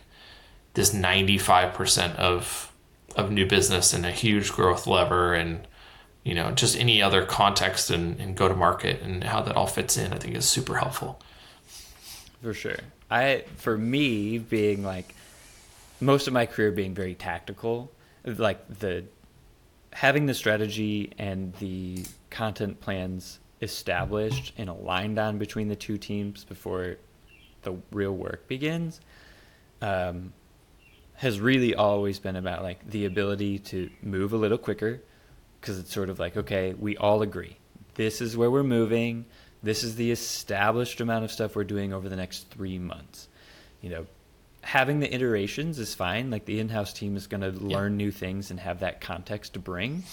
this 0.75 0.93
95% 0.93 2.17
of 2.17 2.73
of 3.17 3.31
new 3.31 3.47
business 3.47 3.93
and 3.93 4.05
a 4.05 4.11
huge 4.11 4.51
growth 4.53 4.87
lever 4.87 5.35
and 5.35 5.67
you 6.25 6.35
know 6.35 6.51
just 6.51 6.77
any 6.77 7.01
other 7.01 7.25
context 7.25 7.91
and, 7.91 8.19
and 8.21 8.37
go 8.37 8.49
to 8.49 8.57
market 8.57 9.01
and 9.03 9.23
how 9.23 9.41
that 9.41 9.55
all 9.55 9.69
fits 9.69 9.97
in 9.97 10.13
i 10.13 10.19
think 10.19 10.35
is 10.35 10.49
super 10.49 10.77
helpful. 10.77 11.21
For 12.43 12.53
sure. 12.53 12.77
I 13.11 13.45
for 13.57 13.79
me 13.79 14.39
being 14.39 14.85
like 14.85 15.15
most 16.05 16.27
of 16.27 16.33
my 16.33 16.47
career 16.47 16.71
being 16.71 16.95
very 16.95 17.15
tactical 17.15 17.91
like 18.25 18.67
the 18.79 19.05
having 19.93 20.27
the 20.27 20.35
strategy 20.35 21.13
and 21.19 21.55
the 21.55 22.05
content 22.31 22.81
plans 22.81 23.39
established 23.63 24.53
and 24.59 24.69
aligned 24.69 25.19
on 25.19 25.39
between 25.39 25.69
the 25.69 25.77
two 25.77 25.97
teams 25.97 26.45
before 26.45 26.97
the 27.63 27.75
real 27.93 28.13
work 28.13 28.47
begins 28.49 29.01
um, 29.81 30.33
has 31.15 31.41
really 31.41 31.75
always 31.75 32.19
been 32.19 32.37
about 32.37 32.63
like 32.63 32.89
the 32.91 33.05
ability 33.05 33.59
to 33.59 33.89
move 34.03 34.33
a 34.33 34.37
little 34.37 34.59
quicker 34.59 35.01
because 35.61 35.79
it's 35.79 35.93
sort 35.93 36.11
of 36.11 36.19
like 36.19 36.37
okay 36.37 36.75
we 36.75 36.97
all 36.97 37.23
agree 37.23 37.57
this 37.95 38.21
is 38.21 38.37
where 38.37 38.51
we're 38.51 38.63
moving 38.63 39.25
this 39.65 39.83
is 39.83 39.97
the 39.97 40.11
established 40.11 41.01
amount 41.01 41.25
of 41.25 41.33
stuff 41.33 41.57
we're 41.57 41.65
doing 41.65 41.95
over 41.95 42.11
the 42.11 42.17
next 42.17 42.51
three 42.51 42.79
months. 42.79 43.29
You 43.81 43.91
know 43.91 44.07
having 44.65 45.01
the 45.01 45.15
iterations 45.15 45.79
is 45.79 45.95
fine. 45.95 46.31
Like 46.31 46.47
the 46.47 46.59
in-house 46.61 46.93
team 46.93 47.17
is 47.17 47.27
going 47.27 47.43
to 47.43 47.51
learn 47.51 47.93
yeah. 47.93 48.07
new 48.07 48.11
things 48.11 48.51
and 48.51 48.59
have 48.61 48.81
that 48.81 49.01
context 49.01 49.55
to 49.55 49.59
bring. 49.59 50.05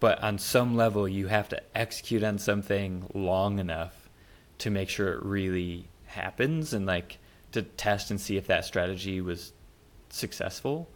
But 0.00 0.22
on 0.22 0.38
some 0.38 0.76
level, 0.76 1.06
you 1.06 1.26
have 1.28 1.48
to 1.50 1.62
execute 1.74 2.24
on 2.24 2.38
something 2.38 3.10
long 3.14 3.58
enough 3.58 4.08
to 4.58 4.70
make 4.70 4.88
sure 4.88 5.12
it 5.12 5.22
really 5.24 5.88
happens 6.06 6.72
and 6.72 6.86
like 6.86 7.18
to 7.52 7.62
test 7.62 8.10
and 8.10 8.20
see 8.20 8.36
if 8.36 8.46
that 8.46 8.64
strategy 8.64 9.20
was 9.20 9.52
successful. 10.08 10.88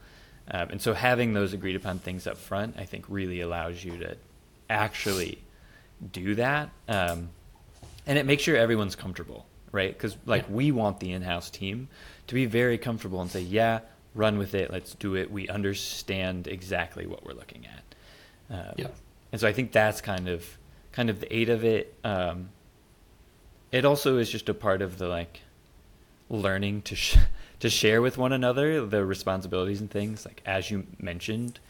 Um, 0.50 0.70
and 0.70 0.82
so 0.82 0.94
having 0.94 1.34
those 1.34 1.52
agreed 1.52 1.76
upon 1.76 1.98
things 1.98 2.26
up 2.26 2.36
front, 2.36 2.76
I 2.78 2.84
think 2.84 3.06
really 3.08 3.40
allows 3.40 3.84
you 3.84 3.96
to 3.98 4.16
actually 4.70 5.42
do 6.12 6.34
that. 6.36 6.70
Um, 6.88 7.30
and 8.06 8.18
it 8.18 8.26
makes 8.26 8.42
sure 8.44 8.56
everyone's 8.56 8.96
comfortable, 8.96 9.46
right? 9.72 9.92
Because 9.92 10.16
like 10.26 10.46
yeah. 10.48 10.54
we 10.54 10.72
want 10.72 11.00
the 11.00 11.12
in-house 11.12 11.50
team 11.50 11.88
to 12.26 12.34
be 12.34 12.46
very 12.46 12.78
comfortable 12.78 13.20
and 13.20 13.30
say, 13.30 13.40
yeah, 13.40 13.80
run 14.14 14.38
with 14.38 14.54
it, 14.54 14.72
let's 14.72 14.94
do 14.94 15.14
it. 15.14 15.30
We 15.30 15.48
understand 15.48 16.48
exactly 16.48 17.06
what 17.06 17.24
we're 17.24 17.34
looking 17.34 17.66
at. 17.66 17.94
Um, 18.54 18.74
yeah. 18.76 18.86
And 19.32 19.40
so 19.40 19.48
I 19.48 19.52
think 19.52 19.72
that's 19.72 20.00
kind 20.00 20.28
of 20.28 20.46
kind 20.92 21.10
of 21.10 21.20
the 21.20 21.36
aid 21.36 21.50
of 21.50 21.64
it. 21.64 21.94
Um, 22.04 22.48
it 23.70 23.84
also 23.84 24.18
is 24.18 24.30
just 24.30 24.48
a 24.48 24.54
part 24.54 24.82
of 24.82 24.98
the 24.98 25.08
like 25.08 25.40
learning 26.28 26.82
to 26.82 26.96
sh- 26.96 27.18
to 27.60 27.68
share 27.68 28.00
with 28.00 28.16
one 28.18 28.32
another 28.32 28.84
the 28.86 29.04
responsibilities 29.04 29.80
and 29.80 29.90
things. 29.90 30.24
Like 30.24 30.42
as 30.46 30.70
you 30.70 30.86
mentioned, 30.98 31.60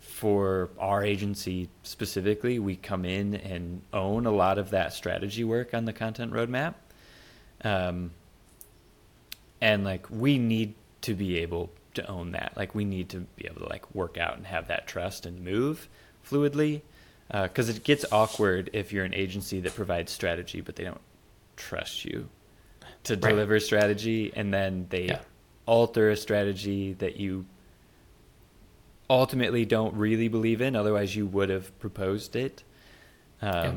for 0.00 0.70
our 0.78 1.04
agency 1.04 1.68
specifically, 1.82 2.58
we 2.58 2.76
come 2.76 3.04
in 3.04 3.34
and 3.34 3.82
own 3.92 4.26
a 4.26 4.30
lot 4.30 4.58
of 4.58 4.70
that 4.70 4.92
strategy 4.92 5.44
work 5.44 5.74
on 5.74 5.84
the 5.84 5.92
content 5.92 6.32
roadmap. 6.32 6.74
Um, 7.62 8.10
and 9.64 9.82
like 9.82 10.06
we 10.10 10.36
need 10.36 10.74
to 11.00 11.14
be 11.14 11.38
able 11.38 11.70
to 11.94 12.06
own 12.06 12.32
that 12.32 12.52
like 12.54 12.74
we 12.74 12.84
need 12.84 13.08
to 13.08 13.20
be 13.36 13.46
able 13.46 13.62
to 13.62 13.68
like 13.68 13.92
work 13.94 14.18
out 14.18 14.36
and 14.36 14.46
have 14.46 14.68
that 14.68 14.86
trust 14.86 15.24
and 15.24 15.42
move 15.42 15.88
fluidly 16.28 16.82
because 17.28 17.70
uh, 17.70 17.72
it 17.72 17.82
gets 17.82 18.04
awkward 18.12 18.68
if 18.74 18.92
you're 18.92 19.06
an 19.06 19.14
agency 19.14 19.60
that 19.60 19.74
provides 19.74 20.12
strategy 20.12 20.60
but 20.60 20.76
they 20.76 20.84
don't 20.84 21.00
trust 21.56 22.04
you 22.04 22.28
to 23.04 23.14
right. 23.14 23.30
deliver 23.30 23.58
strategy 23.58 24.30
and 24.36 24.52
then 24.52 24.86
they 24.90 25.06
yeah. 25.06 25.20
alter 25.64 26.10
a 26.10 26.16
strategy 26.16 26.92
that 26.92 27.16
you 27.16 27.46
ultimately 29.08 29.64
don't 29.64 29.94
really 29.94 30.28
believe 30.28 30.60
in 30.60 30.76
otherwise 30.76 31.16
you 31.16 31.26
would 31.26 31.48
have 31.48 31.76
proposed 31.78 32.36
it 32.36 32.62
um, 33.40 33.52
yeah. 33.52 33.72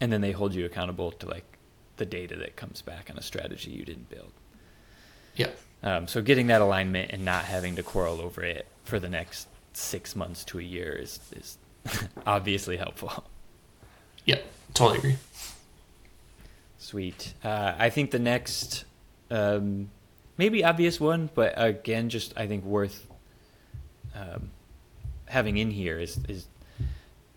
and 0.00 0.12
then 0.12 0.20
they 0.20 0.32
hold 0.32 0.52
you 0.52 0.64
accountable 0.64 1.12
to 1.12 1.28
like 1.28 1.44
the 1.96 2.06
data 2.06 2.34
that 2.34 2.56
comes 2.56 2.82
back 2.82 3.08
on 3.08 3.16
a 3.16 3.22
strategy 3.22 3.70
you 3.70 3.84
didn't 3.84 4.08
build 4.08 4.32
yeah. 5.36 5.50
Um, 5.82 6.08
so 6.08 6.22
getting 6.22 6.46
that 6.46 6.60
alignment 6.60 7.10
and 7.12 7.24
not 7.24 7.44
having 7.44 7.76
to 7.76 7.82
quarrel 7.82 8.20
over 8.20 8.42
it 8.42 8.66
for 8.84 8.98
the 8.98 9.08
next 9.08 9.48
six 9.74 10.16
months 10.16 10.44
to 10.44 10.58
a 10.58 10.62
year 10.62 10.92
is, 10.92 11.20
is 11.36 11.58
obviously 12.26 12.76
helpful. 12.76 13.24
Yeah, 14.24 14.38
totally 14.72 14.98
agree. 14.98 15.16
Sweet. 16.78 17.34
Uh, 17.42 17.74
I 17.78 17.90
think 17.90 18.10
the 18.10 18.18
next, 18.18 18.84
um, 19.30 19.90
maybe 20.38 20.64
obvious 20.64 21.00
one, 21.00 21.28
but 21.34 21.54
again, 21.56 22.08
just 22.08 22.32
I 22.36 22.46
think 22.46 22.64
worth 22.64 23.06
um, 24.14 24.50
having 25.26 25.56
in 25.56 25.70
here 25.70 25.98
is 25.98 26.18
is 26.28 26.46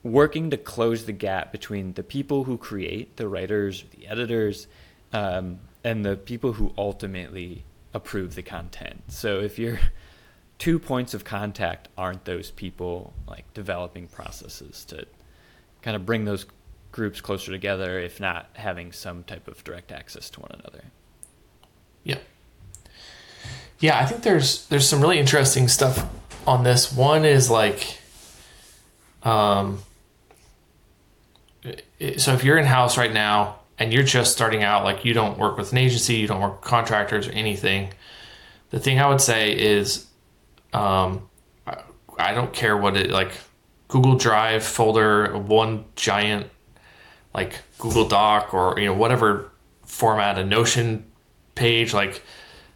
working 0.04 0.52
to 0.52 0.58
close 0.58 1.06
the 1.06 1.12
gap 1.12 1.52
between 1.52 1.94
the 1.94 2.04
people 2.04 2.44
who 2.46 2.58
create, 2.58 3.18
the 3.18 3.28
writers, 3.28 3.84
the 3.98 4.08
editors, 4.08 4.68
um, 5.12 5.60
and 5.84 6.06
the 6.06 6.16
people 6.16 6.54
who 6.54 6.72
ultimately 6.78 7.64
approve 7.94 8.36
the 8.36 8.44
content. 8.44 9.04
So 9.08 9.40
if 9.40 9.58
your 9.58 9.80
two 10.58 10.80
points 10.80 11.14
of 11.14 11.24
contact 11.24 11.88
aren't 11.98 12.26
those 12.26 12.52
people 12.52 13.14
like 13.28 13.54
developing 13.54 14.08
processes 14.08 14.86
to 14.86 15.06
kind 15.82 15.96
of 15.96 16.06
bring 16.06 16.26
those 16.26 16.46
groups 16.92 17.22
closer 17.22 17.52
together, 17.52 18.00
if 18.00 18.20
not 18.20 18.50
having 18.54 18.92
some 18.92 19.24
type 19.24 19.48
of 19.48 19.64
direct 19.64 19.92
access 19.92 20.30
to 20.32 20.42
one 20.42 20.52
another. 20.52 20.86
Yeah. 22.04 22.18
Yeah, 23.80 24.00
I 24.00 24.06
think 24.06 24.24
there's 24.24 24.66
there's 24.68 24.88
some 24.88 25.02
really 25.02 25.20
interesting 25.20 25.68
stuff 25.68 26.08
on 26.48 26.64
this. 26.64 26.92
One 26.92 27.26
is 27.26 27.50
like 27.50 28.00
um 29.24 29.80
so 32.18 32.34
if 32.34 32.44
you're 32.44 32.58
in 32.58 32.66
house 32.66 32.98
right 32.98 33.14
now 33.14 33.60
and 33.80 33.94
you're 33.94 34.04
just 34.04 34.32
starting 34.32 34.64
out, 34.64 34.84
like 34.84 35.06
you 35.06 35.14
don't 35.14 35.38
work 35.38 35.58
with 35.58 35.72
an 35.72 35.78
agency, 35.78 36.16
you 36.16 36.28
don't 36.28 36.42
work 36.42 36.62
with 36.62 36.70
contractors 36.70 37.28
or 37.28 37.32
anything, 37.32 37.94
the 38.70 38.80
thing 38.80 39.00
I 39.00 39.08
would 39.08 39.22
say 39.22 39.58
is, 39.58 40.08
um, 40.74 41.30
I 42.20 42.34
don't 42.34 42.52
care 42.52 42.76
what 42.76 42.98
it 42.98 43.12
like 43.12 43.32
Google 43.88 44.16
Drive 44.16 44.64
folder, 44.64 45.38
one 45.38 45.86
giant 45.96 46.48
like 47.34 47.62
Google 47.78 48.08
Doc 48.08 48.54
or 48.54 48.80
you 48.80 48.86
know 48.86 48.94
whatever 48.94 49.52
format, 49.86 50.38
a 50.38 50.44
Notion 50.44 51.06
page, 51.56 51.94
like 51.94 52.24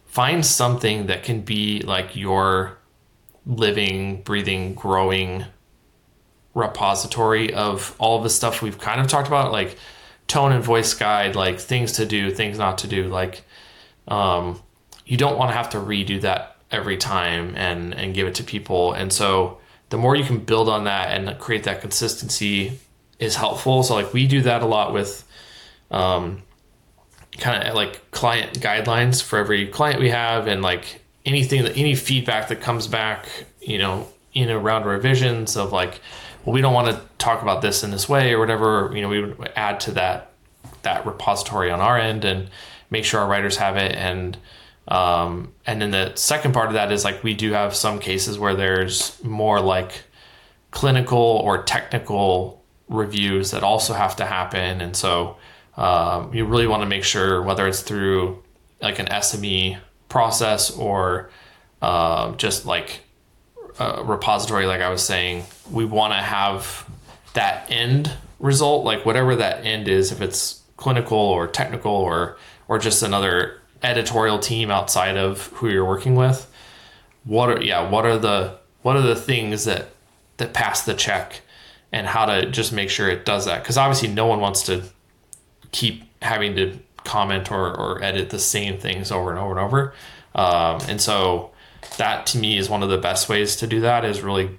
find 0.06 0.46
something 0.46 1.06
that 1.06 1.24
can 1.24 1.40
be 1.40 1.80
like 1.80 2.14
your 2.14 2.78
living, 3.44 4.22
breathing, 4.22 4.74
growing 4.74 5.44
repository 6.54 7.52
of 7.52 7.96
all 7.98 8.22
the 8.22 8.30
stuff 8.30 8.62
we've 8.62 8.78
kind 8.78 9.00
of 9.00 9.08
talked 9.08 9.26
about, 9.26 9.52
like 9.52 9.76
tone 10.26 10.52
and 10.52 10.64
voice 10.64 10.94
guide, 10.94 11.36
like 11.36 11.60
things 11.60 11.92
to 11.92 12.06
do, 12.06 12.30
things 12.30 12.58
not 12.58 12.78
to 12.78 12.86
do. 12.86 13.08
Like, 13.08 13.44
um, 14.08 14.62
you 15.04 15.16
don't 15.16 15.36
want 15.38 15.50
to 15.50 15.56
have 15.56 15.70
to 15.70 15.78
redo 15.78 16.20
that 16.22 16.56
every 16.70 16.96
time 16.96 17.54
and 17.56 17.94
and 17.94 18.14
give 18.14 18.26
it 18.26 18.34
to 18.36 18.44
people. 18.44 18.92
And 18.92 19.12
so 19.12 19.58
the 19.90 19.98
more 19.98 20.16
you 20.16 20.24
can 20.24 20.38
build 20.38 20.68
on 20.68 20.84
that 20.84 21.10
and 21.10 21.38
create 21.38 21.64
that 21.64 21.80
consistency 21.80 22.78
is 23.18 23.36
helpful. 23.36 23.82
So 23.82 23.94
like 23.94 24.12
we 24.14 24.26
do 24.26 24.40
that 24.42 24.62
a 24.62 24.66
lot 24.66 24.92
with 24.92 25.24
um, 25.90 26.42
kind 27.38 27.68
of 27.68 27.74
like 27.74 28.10
client 28.10 28.58
guidelines 28.58 29.22
for 29.22 29.38
every 29.38 29.66
client 29.66 30.00
we 30.00 30.08
have 30.08 30.46
and 30.46 30.62
like 30.62 31.02
anything 31.26 31.62
that 31.64 31.76
any 31.76 31.94
feedback 31.94 32.48
that 32.48 32.60
comes 32.60 32.86
back, 32.86 33.28
you 33.60 33.78
know, 33.78 34.08
in 34.32 34.50
around 34.50 34.84
revisions 34.86 35.56
of 35.56 35.72
like, 35.72 36.00
well, 36.44 36.52
we 36.54 36.60
don't 36.60 36.74
want 36.74 36.88
to 36.88 37.02
talk 37.18 37.42
about 37.42 37.62
this 37.62 37.82
in 37.84 37.90
this 37.90 38.08
way 38.08 38.32
or 38.32 38.38
whatever, 38.38 38.90
you 38.94 39.02
know, 39.02 39.08
we 39.08 39.22
would 39.22 39.52
add 39.56 39.80
to 39.80 39.92
that 39.92 40.28
that 40.82 41.06
repository 41.06 41.70
on 41.70 41.80
our 41.80 41.96
end 41.96 42.24
and 42.24 42.50
make 42.90 43.04
sure 43.04 43.20
our 43.20 43.28
writers 43.28 43.56
have 43.56 43.76
it. 43.76 43.92
And 43.92 44.36
um, 44.88 45.52
and 45.64 45.80
then 45.80 45.92
the 45.92 46.14
second 46.16 46.52
part 46.52 46.66
of 46.68 46.74
that 46.74 46.90
is 46.90 47.04
like 47.04 47.22
we 47.22 47.34
do 47.34 47.52
have 47.52 47.74
some 47.74 47.98
cases 48.00 48.38
where 48.38 48.54
there's 48.54 49.22
more 49.22 49.60
like 49.60 50.02
clinical 50.72 51.18
or 51.18 51.62
technical 51.62 52.62
reviews 52.88 53.52
that 53.52 53.62
also 53.62 53.94
have 53.94 54.16
to 54.16 54.24
happen. 54.24 54.80
And 54.80 54.96
so 54.96 55.36
um, 55.76 56.34
you 56.34 56.44
really 56.44 56.66
want 56.66 56.82
to 56.82 56.88
make 56.88 57.04
sure 57.04 57.42
whether 57.42 57.66
it's 57.66 57.80
through 57.80 58.42
like 58.80 58.98
an 58.98 59.06
SME 59.06 59.78
process 60.08 60.70
or 60.76 61.30
uh, 61.80 62.32
just 62.32 62.66
like 62.66 63.01
a 63.78 64.04
repository, 64.04 64.66
like 64.66 64.80
I 64.80 64.90
was 64.90 65.02
saying, 65.02 65.44
we 65.70 65.84
want 65.84 66.12
to 66.12 66.18
have 66.18 66.88
that 67.34 67.70
end 67.70 68.12
result, 68.38 68.84
like 68.84 69.06
whatever 69.06 69.36
that 69.36 69.64
end 69.64 69.88
is, 69.88 70.12
if 70.12 70.20
it's 70.20 70.60
clinical 70.76 71.18
or 71.18 71.46
technical 71.46 71.92
or 71.92 72.36
or 72.68 72.78
just 72.78 73.02
another 73.02 73.60
editorial 73.82 74.38
team 74.38 74.70
outside 74.70 75.16
of 75.16 75.46
who 75.48 75.68
you're 75.68 75.84
working 75.84 76.14
with. 76.14 76.50
What 77.24 77.50
are 77.50 77.62
yeah, 77.62 77.88
what 77.88 78.04
are 78.04 78.18
the 78.18 78.58
what 78.82 78.96
are 78.96 79.02
the 79.02 79.16
things 79.16 79.64
that 79.64 79.88
that 80.38 80.52
pass 80.52 80.82
the 80.82 80.94
check 80.94 81.40
and 81.92 82.06
how 82.06 82.26
to 82.26 82.50
just 82.50 82.72
make 82.72 82.90
sure 82.90 83.08
it 83.08 83.24
does 83.24 83.44
that? 83.46 83.62
Because 83.62 83.78
obviously 83.78 84.08
no 84.08 84.26
one 84.26 84.40
wants 84.40 84.64
to 84.64 84.82
keep 85.70 86.02
having 86.20 86.56
to 86.56 86.78
comment 87.04 87.50
or, 87.50 87.74
or 87.76 88.02
edit 88.02 88.30
the 88.30 88.38
same 88.38 88.78
things 88.78 89.10
over 89.10 89.30
and 89.30 89.38
over 89.38 89.50
and 89.52 89.60
over. 89.60 89.94
Um, 90.34 90.80
and 90.88 91.00
so 91.00 91.51
that 91.96 92.26
to 92.26 92.38
me 92.38 92.58
is 92.58 92.68
one 92.68 92.82
of 92.82 92.88
the 92.88 92.98
best 92.98 93.28
ways 93.28 93.56
to 93.56 93.66
do 93.66 93.80
that 93.80 94.04
is 94.04 94.22
really 94.22 94.58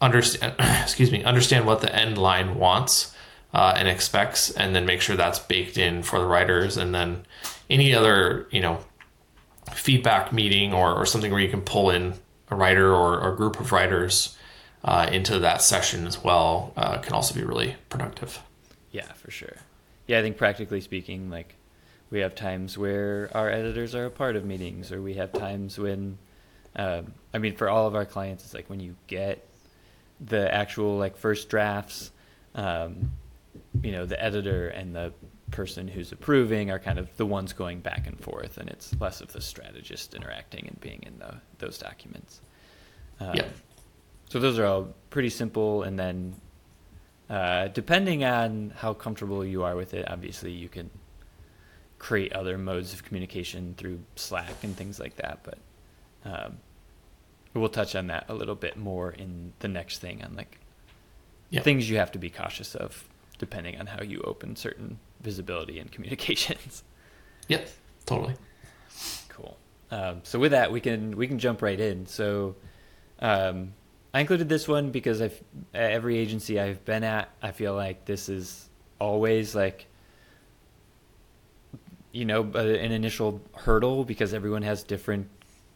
understand, 0.00 0.54
excuse 0.82 1.10
me, 1.10 1.24
understand 1.24 1.66
what 1.66 1.80
the 1.80 1.94
end 1.94 2.18
line 2.18 2.56
wants 2.56 3.14
uh, 3.52 3.74
and 3.76 3.88
expects, 3.88 4.50
and 4.50 4.74
then 4.74 4.86
make 4.86 5.00
sure 5.00 5.16
that's 5.16 5.38
baked 5.38 5.76
in 5.76 6.02
for 6.02 6.18
the 6.18 6.26
writers. 6.26 6.76
And 6.76 6.94
then 6.94 7.26
any 7.68 7.94
other, 7.94 8.46
you 8.50 8.60
know, 8.60 8.78
feedback 9.72 10.32
meeting 10.32 10.72
or, 10.72 10.94
or 10.94 11.06
something 11.06 11.30
where 11.30 11.40
you 11.40 11.48
can 11.48 11.62
pull 11.62 11.90
in 11.90 12.14
a 12.48 12.56
writer 12.56 12.92
or, 12.92 13.20
or 13.20 13.32
a 13.32 13.36
group 13.36 13.60
of 13.60 13.72
writers 13.72 14.36
uh, 14.84 15.08
into 15.12 15.38
that 15.38 15.62
session 15.62 16.06
as 16.06 16.22
well 16.22 16.72
uh, 16.76 16.98
can 16.98 17.12
also 17.12 17.34
be 17.34 17.44
really 17.44 17.76
productive. 17.88 18.40
Yeah, 18.90 19.12
for 19.12 19.30
sure 19.30 19.56
yeah, 20.10 20.18
I 20.18 20.22
think 20.22 20.36
practically 20.36 20.80
speaking, 20.80 21.30
like 21.30 21.54
we 22.10 22.18
have 22.18 22.34
times 22.34 22.76
where 22.76 23.30
our 23.32 23.48
editors 23.48 23.94
are 23.94 24.06
a 24.06 24.10
part 24.10 24.34
of 24.34 24.44
meetings, 24.44 24.90
or 24.90 25.00
we 25.00 25.14
have 25.14 25.32
times 25.32 25.78
when, 25.78 26.18
um, 26.76 27.14
I 27.34 27.38
mean, 27.38 27.56
for 27.56 27.68
all 27.68 27.86
of 27.86 27.94
our 27.94 28.04
clients, 28.04 28.44
it's 28.44 28.54
like 28.54 28.70
when 28.70 28.80
you 28.80 28.96
get 29.06 29.46
the 30.20 30.52
actual 30.52 30.96
like 30.96 31.16
first 31.16 31.48
drafts, 31.48 32.10
um, 32.54 33.10
you 33.82 33.92
know, 33.92 34.06
the 34.06 34.22
editor 34.22 34.68
and 34.68 34.94
the 34.94 35.12
person 35.50 35.88
who's 35.88 36.12
approving 36.12 36.70
are 36.70 36.78
kind 36.78 36.98
of 36.98 37.14
the 37.16 37.26
ones 37.26 37.52
going 37.52 37.80
back 37.80 38.06
and 38.06 38.18
forth, 38.20 38.58
and 38.58 38.68
it's 38.68 38.94
less 39.00 39.20
of 39.20 39.32
the 39.32 39.40
strategist 39.40 40.14
interacting 40.14 40.66
and 40.66 40.80
being 40.80 41.02
in 41.02 41.18
the, 41.18 41.34
those 41.58 41.78
documents. 41.78 42.40
Um, 43.18 43.34
yeah. 43.34 43.46
So 44.28 44.38
those 44.38 44.58
are 44.58 44.66
all 44.66 44.94
pretty 45.10 45.30
simple, 45.30 45.82
and 45.82 45.98
then 45.98 46.36
uh, 47.28 47.68
depending 47.68 48.24
on 48.24 48.72
how 48.76 48.94
comfortable 48.94 49.44
you 49.44 49.64
are 49.64 49.74
with 49.74 49.94
it, 49.94 50.08
obviously 50.08 50.52
you 50.52 50.68
can 50.68 50.90
create 51.98 52.32
other 52.32 52.56
modes 52.56 52.92
of 52.92 53.04
communication 53.04 53.74
through 53.76 54.00
Slack 54.16 54.62
and 54.62 54.76
things 54.76 54.98
like 54.98 55.16
that. 55.16 55.40
But 55.42 55.58
um, 56.24 56.58
we'll 57.54 57.68
touch 57.68 57.94
on 57.94 58.06
that 58.08 58.26
a 58.28 58.34
little 58.34 58.54
bit 58.54 58.76
more 58.76 59.10
in 59.10 59.52
the 59.60 59.68
next 59.68 59.98
thing 59.98 60.22
on 60.22 60.34
like 60.34 60.58
yep. 61.50 61.64
things 61.64 61.90
you 61.90 61.96
have 61.96 62.12
to 62.12 62.18
be 62.18 62.30
cautious 62.30 62.74
of 62.74 63.08
depending 63.38 63.78
on 63.78 63.86
how 63.86 64.02
you 64.02 64.20
open 64.22 64.54
certain 64.54 64.98
visibility 65.20 65.78
and 65.78 65.90
communications. 65.90 66.84
Yes, 67.48 67.76
totally. 68.06 68.36
Cool. 69.28 69.56
Um, 69.90 70.20
so 70.22 70.38
with 70.38 70.52
that, 70.52 70.70
we 70.70 70.80
can 70.80 71.16
we 71.16 71.26
can 71.26 71.40
jump 71.40 71.62
right 71.62 71.80
in. 71.80 72.06
So 72.06 72.54
um, 73.18 73.72
I 74.14 74.20
included 74.20 74.48
this 74.48 74.68
one 74.68 74.92
because 74.92 75.20
I've 75.20 75.42
every 75.74 76.16
agency 76.16 76.60
I've 76.60 76.84
been 76.84 77.02
at, 77.02 77.28
I 77.42 77.50
feel 77.50 77.74
like 77.74 78.04
this 78.04 78.28
is 78.28 78.68
always 79.00 79.56
like 79.56 79.86
you 82.12 82.24
know 82.24 82.42
an 82.42 82.92
initial 82.92 83.40
hurdle 83.56 84.04
because 84.04 84.32
everyone 84.32 84.62
has 84.62 84.84
different 84.84 85.28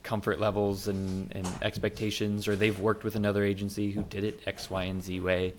comfort 0.04 0.38
levels 0.38 0.86
and, 0.86 1.34
and 1.34 1.48
expectations, 1.62 2.46
or 2.46 2.54
they've 2.54 2.78
worked 2.78 3.02
with 3.02 3.16
another 3.16 3.42
agency 3.42 3.90
who 3.90 4.02
did 4.04 4.22
it 4.22 4.40
X, 4.46 4.70
Y, 4.70 4.84
and 4.84 5.02
Z 5.02 5.18
way. 5.20 5.54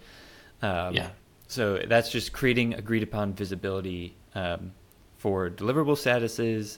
Um, 0.62 0.94
yeah. 0.94 1.10
So 1.48 1.80
that's 1.86 2.10
just 2.10 2.32
creating 2.32 2.74
agreed 2.76 3.04
upon 3.04 3.34
visibility 3.34 4.16
um, 4.34 4.72
for 5.18 5.50
deliverable 5.50 5.96
statuses 5.96 6.78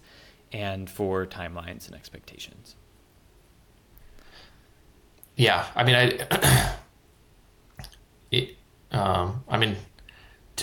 and 0.51 0.89
for 0.89 1.25
timelines 1.25 1.88
and 1.88 1.95
expectations. 1.95 2.75
Yeah, 5.36 5.65
I 5.75 5.84
mean, 5.84 5.95
I, 5.95 6.75
it, 8.32 8.58
um, 8.91 9.43
I 9.47 9.58
mean, 9.58 9.75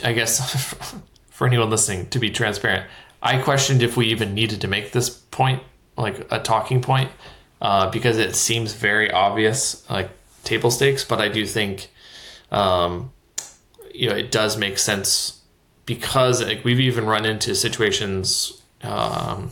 I 0.02 0.12
guess 0.12 0.74
for 1.30 1.46
anyone 1.46 1.70
listening, 1.70 2.08
to 2.08 2.18
be 2.18 2.30
transparent, 2.30 2.86
I 3.22 3.40
questioned 3.40 3.82
if 3.82 3.96
we 3.96 4.06
even 4.08 4.34
needed 4.34 4.60
to 4.62 4.68
make 4.68 4.92
this 4.92 5.08
point 5.08 5.62
like 5.96 6.26
a 6.32 6.40
talking 6.40 6.80
point 6.80 7.10
uh, 7.60 7.90
because 7.90 8.18
it 8.18 8.34
seems 8.34 8.74
very 8.74 9.10
obvious, 9.10 9.88
like 9.88 10.10
table 10.44 10.70
stakes. 10.70 11.04
But 11.04 11.20
I 11.20 11.28
do 11.28 11.46
think, 11.46 11.90
um, 12.50 13.12
you 13.94 14.08
know, 14.08 14.16
it 14.16 14.30
does 14.30 14.56
make 14.56 14.78
sense 14.78 15.40
because 15.86 16.42
like, 16.42 16.64
we've 16.64 16.80
even 16.80 17.06
run 17.06 17.24
into 17.24 17.54
situations. 17.54 18.60
Um, 18.82 19.50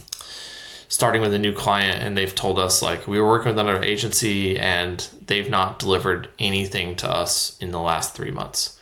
starting 0.92 1.22
with 1.22 1.32
a 1.32 1.38
new 1.38 1.54
client 1.54 2.02
and 2.02 2.18
they've 2.18 2.34
told 2.34 2.58
us 2.58 2.82
like 2.82 3.08
we 3.08 3.18
were 3.18 3.26
working 3.26 3.48
with 3.48 3.58
another 3.58 3.82
agency 3.82 4.58
and 4.58 5.08
they've 5.26 5.48
not 5.48 5.78
delivered 5.78 6.28
anything 6.38 6.94
to 6.94 7.10
us 7.10 7.56
in 7.60 7.70
the 7.70 7.80
last 7.80 8.14
three 8.14 8.30
months 8.30 8.78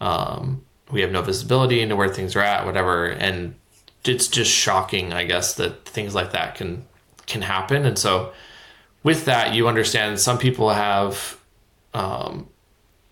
um, 0.00 0.64
we 0.90 1.02
have 1.02 1.12
no 1.12 1.22
visibility 1.22 1.80
into 1.80 1.94
where 1.94 2.08
things 2.08 2.34
are 2.34 2.40
at 2.40 2.66
whatever 2.66 3.06
and 3.06 3.54
it's 4.04 4.26
just 4.26 4.50
shocking 4.50 5.12
i 5.12 5.22
guess 5.22 5.54
that 5.54 5.84
things 5.84 6.16
like 6.16 6.32
that 6.32 6.56
can 6.56 6.84
can 7.26 7.42
happen 7.42 7.84
and 7.86 7.98
so 7.98 8.32
with 9.02 9.24
that 9.24 9.54
you 9.54 9.68
understand 9.68 10.18
some 10.18 10.38
people 10.38 10.70
have 10.70 11.38
um, 11.94 12.48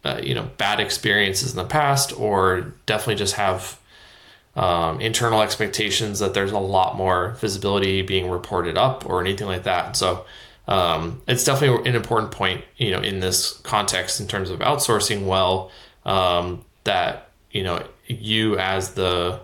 uh, 0.04 0.20
you 0.22 0.34
know 0.34 0.48
bad 0.56 0.80
experiences 0.80 1.50
in 1.50 1.56
the 1.56 1.64
past 1.64 2.18
or 2.18 2.72
definitely 2.86 3.16
just 3.16 3.34
have 3.34 3.78
um, 4.56 5.00
internal 5.00 5.42
expectations 5.42 6.18
that 6.18 6.34
there's 6.34 6.52
a 6.52 6.58
lot 6.58 6.96
more 6.96 7.30
visibility 7.40 8.02
being 8.02 8.28
reported 8.28 8.76
up 8.76 9.08
or 9.08 9.20
anything 9.20 9.46
like 9.46 9.62
that. 9.62 9.96
So 9.96 10.24
um, 10.66 11.22
it's 11.26 11.44
definitely 11.44 11.88
an 11.88 11.96
important 11.96 12.32
point, 12.32 12.64
you 12.76 12.90
know, 12.90 13.00
in 13.00 13.20
this 13.20 13.58
context 13.58 14.20
in 14.20 14.26
terms 14.26 14.50
of 14.50 14.60
outsourcing 14.60 15.26
well 15.26 15.70
um, 16.04 16.64
that 16.84 17.30
you 17.50 17.62
know 17.62 17.84
you 18.06 18.58
as 18.58 18.94
the 18.94 19.40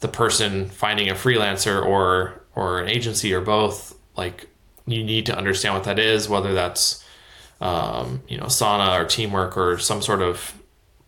the 0.00 0.08
person 0.08 0.68
finding 0.68 1.08
a 1.08 1.14
freelancer 1.14 1.84
or 1.84 2.37
or 2.58 2.80
an 2.80 2.88
agency 2.88 3.32
or 3.32 3.40
both 3.40 3.96
like 4.16 4.48
you 4.86 5.04
need 5.04 5.26
to 5.26 5.36
understand 5.36 5.74
what 5.74 5.84
that 5.84 5.98
is 5.98 6.28
whether 6.28 6.52
that's 6.54 7.04
um, 7.60 8.22
you 8.28 8.36
know 8.36 8.44
Asana 8.44 9.00
or 9.00 9.04
teamwork 9.04 9.56
or 9.56 9.78
some 9.78 10.02
sort 10.02 10.22
of 10.22 10.54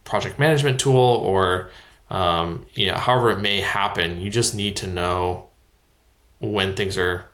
project 0.04 0.38
management 0.38 0.80
tool 0.80 0.98
or 0.98 1.70
um, 2.10 2.66
you 2.74 2.86
know, 2.86 2.96
however 2.96 3.30
it 3.30 3.38
may 3.38 3.60
happen, 3.60 4.20
you 4.20 4.30
just 4.30 4.54
need 4.54 4.76
to 4.76 4.86
know 4.86 5.48
when 6.40 6.74
things 6.74 6.98
are 6.98 7.26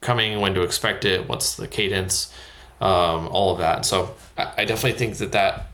coming, 0.00 0.40
when 0.40 0.54
to 0.54 0.62
expect 0.62 1.04
it, 1.04 1.28
what's 1.28 1.56
the 1.56 1.68
cadence, 1.68 2.32
um, 2.80 3.28
all 3.28 3.52
of 3.52 3.58
that. 3.58 3.84
So 3.84 4.14
I, 4.38 4.52
I, 4.58 4.64
definitely 4.64 4.98
think 4.98 5.16
that 5.18 5.32
that 5.32 5.66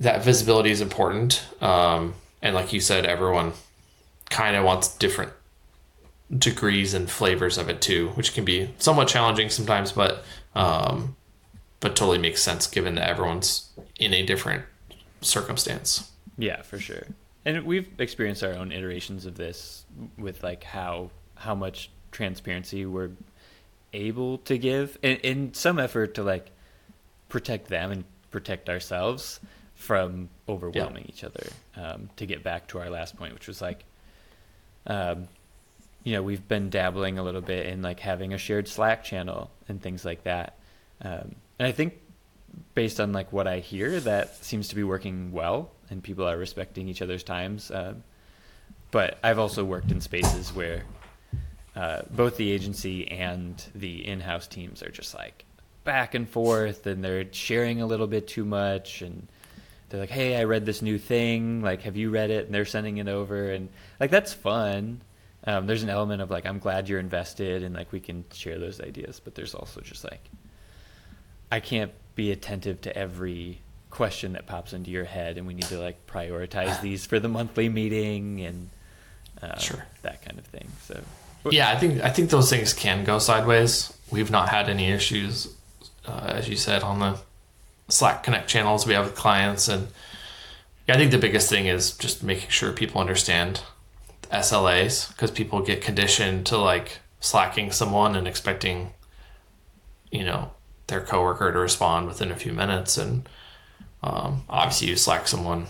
that 0.00 0.22
visibility 0.22 0.70
is 0.70 0.80
important. 0.80 1.46
Um, 1.62 2.14
and 2.42 2.54
like 2.54 2.72
you 2.72 2.80
said, 2.80 3.06
everyone 3.06 3.52
kind 4.30 4.54
of 4.54 4.64
wants 4.64 4.94
different 4.96 5.32
degrees 6.36 6.94
and 6.94 7.10
flavors 7.10 7.56
of 7.58 7.68
it 7.68 7.80
too, 7.80 8.08
which 8.10 8.34
can 8.34 8.44
be 8.44 8.70
somewhat 8.78 9.08
challenging 9.08 9.48
sometimes, 9.48 9.92
but 9.92 10.24
um, 10.54 11.16
but 11.80 11.96
totally 11.96 12.18
makes 12.18 12.42
sense 12.42 12.66
given 12.66 12.96
that 12.96 13.08
everyone's 13.08 13.70
in 13.98 14.12
a 14.12 14.24
different 14.24 14.64
circumstance. 15.20 16.10
Yeah, 16.36 16.62
for 16.62 16.78
sure. 16.78 17.06
And 17.44 17.64
we've 17.64 17.88
experienced 17.98 18.42
our 18.42 18.52
own 18.52 18.72
iterations 18.72 19.26
of 19.26 19.36
this 19.36 19.84
with 20.18 20.42
like 20.42 20.64
how 20.64 21.10
how 21.34 21.54
much 21.54 21.90
transparency 22.10 22.84
we're 22.84 23.10
able 23.92 24.38
to 24.38 24.58
give 24.58 24.98
in, 25.02 25.16
in 25.18 25.54
some 25.54 25.78
effort 25.78 26.14
to 26.14 26.22
like 26.22 26.50
protect 27.28 27.68
them 27.68 27.90
and 27.90 28.04
protect 28.30 28.68
ourselves 28.68 29.40
from 29.74 30.28
overwhelming 30.48 31.04
yeah. 31.04 31.08
each 31.08 31.24
other. 31.24 31.46
Um, 31.76 32.10
to 32.16 32.26
get 32.26 32.42
back 32.42 32.66
to 32.68 32.80
our 32.80 32.90
last 32.90 33.16
point, 33.16 33.32
which 33.32 33.46
was 33.46 33.62
like, 33.62 33.84
um, 34.86 35.28
you 36.08 36.14
know, 36.14 36.22
we've 36.22 36.48
been 36.48 36.70
dabbling 36.70 37.18
a 37.18 37.22
little 37.22 37.42
bit 37.42 37.66
in 37.66 37.82
like 37.82 38.00
having 38.00 38.32
a 38.32 38.38
shared 38.38 38.66
Slack 38.66 39.04
channel 39.04 39.50
and 39.68 39.82
things 39.82 40.06
like 40.06 40.24
that. 40.24 40.58
Um, 41.02 41.34
and 41.58 41.68
I 41.68 41.72
think 41.72 42.00
based 42.74 42.98
on 42.98 43.12
like 43.12 43.30
what 43.30 43.46
I 43.46 43.58
hear, 43.58 44.00
that 44.00 44.42
seems 44.42 44.68
to 44.68 44.74
be 44.74 44.82
working 44.84 45.32
well, 45.32 45.70
and 45.90 46.02
people 46.02 46.26
are 46.26 46.38
respecting 46.38 46.88
each 46.88 47.02
other's 47.02 47.22
times. 47.22 47.70
Um, 47.70 48.04
but 48.90 49.18
I've 49.22 49.38
also 49.38 49.66
worked 49.66 49.90
in 49.90 50.00
spaces 50.00 50.50
where 50.54 50.82
uh, 51.76 52.00
both 52.10 52.38
the 52.38 52.50
agency 52.52 53.06
and 53.10 53.62
the 53.74 54.06
in-house 54.06 54.46
teams 54.46 54.82
are 54.82 54.90
just 54.90 55.14
like 55.14 55.44
back 55.84 56.14
and 56.14 56.26
forth, 56.26 56.86
and 56.86 57.04
they're 57.04 57.30
sharing 57.34 57.82
a 57.82 57.86
little 57.86 58.06
bit 58.06 58.26
too 58.28 58.46
much, 58.46 59.02
and 59.02 59.28
they're 59.90 60.00
like, 60.00 60.08
"Hey, 60.08 60.36
I 60.36 60.44
read 60.44 60.64
this 60.64 60.80
new 60.80 60.96
thing. 60.96 61.60
Like, 61.60 61.82
have 61.82 61.98
you 61.98 62.08
read 62.08 62.30
it?" 62.30 62.46
And 62.46 62.54
they're 62.54 62.64
sending 62.64 62.96
it 62.96 63.08
over, 63.08 63.50
and 63.50 63.68
like 64.00 64.10
that's 64.10 64.32
fun. 64.32 65.02
Um, 65.48 65.66
there's 65.66 65.82
an 65.82 65.88
element 65.88 66.20
of 66.20 66.30
like, 66.30 66.44
I'm 66.44 66.58
glad 66.58 66.90
you're 66.90 67.00
invested, 67.00 67.62
and 67.62 67.74
like 67.74 67.90
we 67.90 68.00
can 68.00 68.26
share 68.34 68.58
those 68.58 68.82
ideas. 68.82 69.18
But 69.18 69.34
there's 69.34 69.54
also 69.54 69.80
just 69.80 70.04
like, 70.04 70.20
I 71.50 71.60
can't 71.60 71.90
be 72.14 72.30
attentive 72.32 72.82
to 72.82 72.94
every 72.94 73.62
question 73.88 74.34
that 74.34 74.44
pops 74.44 74.74
into 74.74 74.90
your 74.90 75.06
head, 75.06 75.38
and 75.38 75.46
we 75.46 75.54
need 75.54 75.64
to 75.64 75.78
like 75.78 76.06
prioritize 76.06 76.78
these 76.82 77.06
for 77.06 77.18
the 77.18 77.30
monthly 77.30 77.70
meeting 77.70 78.42
and 78.42 78.68
uh, 79.40 79.56
sure 79.56 79.86
that 80.02 80.22
kind 80.22 80.38
of 80.38 80.44
thing. 80.44 80.68
So 80.82 81.00
yeah, 81.50 81.70
I 81.70 81.76
think 81.76 82.02
I 82.02 82.10
think 82.10 82.28
those 82.28 82.50
things 82.50 82.74
can 82.74 83.04
go 83.04 83.18
sideways. 83.18 83.90
We've 84.10 84.30
not 84.30 84.50
had 84.50 84.68
any 84.68 84.90
issues, 84.90 85.56
uh, 86.06 86.26
as 86.26 86.46
you 86.46 86.56
said, 86.56 86.82
on 86.82 86.98
the 86.98 87.18
Slack 87.88 88.22
Connect 88.22 88.50
channels 88.50 88.86
we 88.86 88.92
have 88.92 89.06
with 89.06 89.14
clients, 89.14 89.66
and 89.66 89.88
yeah, 90.86 90.96
I 90.96 90.98
think 90.98 91.10
the 91.10 91.16
biggest 91.16 91.48
thing 91.48 91.68
is 91.68 91.92
just 91.92 92.22
making 92.22 92.50
sure 92.50 92.70
people 92.72 93.00
understand 93.00 93.62
SLAs 94.32 95.08
because 95.08 95.30
people 95.30 95.62
get 95.62 95.80
conditioned 95.80 96.46
to 96.46 96.58
like 96.58 96.98
slacking 97.20 97.72
someone 97.72 98.14
and 98.16 98.28
expecting, 98.28 98.92
you 100.10 100.24
know, 100.24 100.50
their 100.86 101.00
coworker 101.00 101.52
to 101.52 101.58
respond 101.58 102.06
within 102.06 102.30
a 102.30 102.36
few 102.36 102.52
minutes, 102.52 102.96
and 102.96 103.28
um, 104.02 104.42
obviously 104.48 104.88
you 104.88 104.96
slack 104.96 105.28
someone 105.28 105.66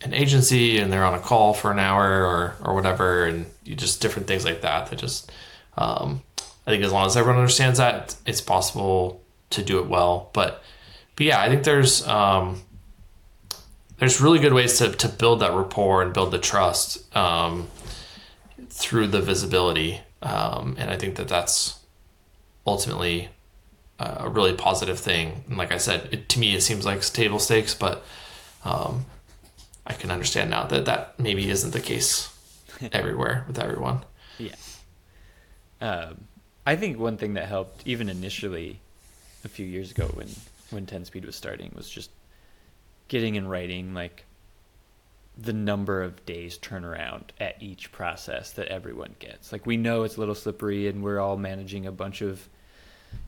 an 0.00 0.14
agency 0.14 0.78
and 0.78 0.92
they're 0.92 1.04
on 1.04 1.14
a 1.14 1.18
call 1.18 1.54
for 1.54 1.72
an 1.72 1.78
hour 1.78 2.24
or 2.24 2.56
or 2.62 2.74
whatever, 2.74 3.24
and 3.24 3.46
you 3.64 3.74
just 3.74 4.00
different 4.00 4.28
things 4.28 4.44
like 4.44 4.60
that. 4.60 4.90
That 4.90 4.96
just 4.96 5.32
um, 5.76 6.22
I 6.66 6.70
think 6.70 6.84
as 6.84 6.92
long 6.92 7.06
as 7.06 7.16
everyone 7.16 7.40
understands 7.40 7.78
that, 7.78 8.14
it's 8.26 8.40
possible 8.40 9.22
to 9.50 9.62
do 9.62 9.78
it 9.78 9.86
well. 9.88 10.30
But 10.32 10.62
but 11.16 11.26
yeah, 11.26 11.40
I 11.40 11.48
think 11.48 11.64
there's 11.64 12.06
um, 12.06 12.60
there's 13.98 14.20
really 14.20 14.38
good 14.38 14.52
ways 14.52 14.78
to 14.78 14.92
to 14.92 15.08
build 15.08 15.40
that 15.40 15.52
rapport 15.52 16.02
and 16.02 16.12
build 16.12 16.30
the 16.30 16.38
trust 16.38 17.14
um, 17.16 17.68
through 18.68 19.08
the 19.08 19.20
visibility, 19.20 20.00
um, 20.22 20.76
and 20.78 20.90
I 20.90 20.96
think 20.96 21.16
that 21.16 21.28
that's 21.28 21.78
ultimately 22.66 23.28
a 23.98 24.28
really 24.28 24.52
positive 24.52 24.98
thing. 24.98 25.44
And 25.48 25.56
like 25.56 25.72
I 25.72 25.78
said, 25.78 26.08
it, 26.12 26.28
to 26.30 26.38
me, 26.38 26.54
it 26.54 26.60
seems 26.60 26.86
like 26.86 27.00
table 27.02 27.38
stakes, 27.38 27.74
but 27.74 28.04
um, 28.64 29.06
I 29.86 29.94
can 29.94 30.10
understand 30.10 30.50
now 30.50 30.64
that 30.66 30.84
that 30.84 31.18
maybe 31.18 31.50
isn't 31.50 31.72
the 31.72 31.80
case 31.80 32.32
everywhere 32.92 33.44
with 33.48 33.58
everyone. 33.58 34.04
Yeah. 34.38 34.54
Um, 35.80 36.24
I 36.66 36.76
think 36.76 36.98
one 36.98 37.16
thing 37.16 37.34
that 37.34 37.48
helped, 37.48 37.86
even 37.86 38.08
initially, 38.08 38.80
a 39.44 39.48
few 39.48 39.66
years 39.66 39.90
ago 39.90 40.06
when 40.14 40.28
when 40.70 40.86
Ten 40.86 41.04
Speed 41.04 41.24
was 41.24 41.34
starting, 41.34 41.72
was 41.74 41.88
just 41.88 42.10
getting 43.08 43.34
in 43.34 43.48
writing 43.48 43.94
like 43.94 44.24
the 45.36 45.52
number 45.52 46.02
of 46.02 46.24
days 46.26 46.58
turnaround 46.58 47.22
at 47.38 47.62
each 47.62 47.92
process 47.92 48.52
that 48.52 48.68
everyone 48.68 49.14
gets. 49.18 49.52
Like 49.52 49.66
we 49.66 49.76
know 49.76 50.02
it's 50.02 50.16
a 50.16 50.20
little 50.20 50.34
slippery, 50.34 50.88
and 50.88 51.02
we're 51.02 51.20
all 51.20 51.36
managing 51.36 51.86
a 51.86 51.92
bunch 51.92 52.22
of, 52.22 52.48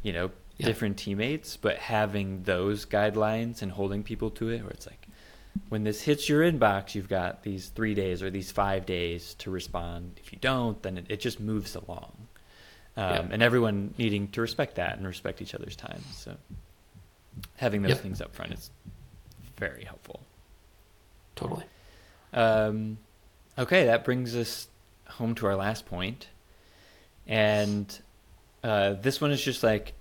you 0.03 0.13
know, 0.13 0.31
yeah. 0.57 0.67
different 0.67 0.97
teammates, 0.97 1.57
but 1.57 1.77
having 1.79 2.43
those 2.43 2.85
guidelines 2.85 3.63
and 3.63 3.71
holding 3.71 4.03
people 4.03 4.31
to 4.31 4.49
it, 4.51 4.63
where 4.63 4.71
it's 4.71 4.87
like, 4.87 5.07
when 5.69 5.85
this 5.85 6.03
hits 6.03 6.29
your 6.29 6.43
inbox, 6.43 6.95
you've 6.95 7.09
got 7.09 7.43
these 7.43 7.69
three 7.69 7.95
days 7.95 8.23
or 8.23 8.31
these 8.31 8.51
five 8.53 8.87
days 8.87 9.35
to 9.35 9.51
respond. 9.51 10.21
If 10.23 10.33
you 10.33 10.39
don't, 10.41 10.81
then 10.83 10.99
it, 10.99 11.07
it 11.09 11.21
just 11.21 11.41
moves 11.41 11.75
along. 11.75 12.13
Um, 12.97 13.11
yeah. 13.11 13.27
And 13.31 13.43
everyone 13.43 13.95
needing 13.99 14.29
to 14.29 14.41
respect 14.41 14.77
that 14.77 14.97
and 14.97 15.07
respect 15.07 15.41
each 15.43 15.55
other's 15.55 15.77
time. 15.77 16.03
So 16.13 16.37
having 17.57 17.83
those 17.83 17.91
yep. 17.91 18.01
things 18.01 18.21
up 18.21 18.35
front 18.35 18.53
is 18.53 18.71
very 19.61 19.85
helpful. 19.85 20.21
Totally. 21.37 21.65
Um, 22.33 22.99
okay, 23.59 23.85
that 23.87 24.05
brings 24.05 24.35
us 24.35 24.69
home 25.07 25.35
to 25.37 25.47
our 25.47 25.55
last 25.55 25.87
point. 25.87 26.29
And 27.27 27.87
uh, 28.65 28.95
this 28.95 29.21
one 29.21 29.31
is 29.31 29.43
just 29.43 29.63
like 29.63 29.95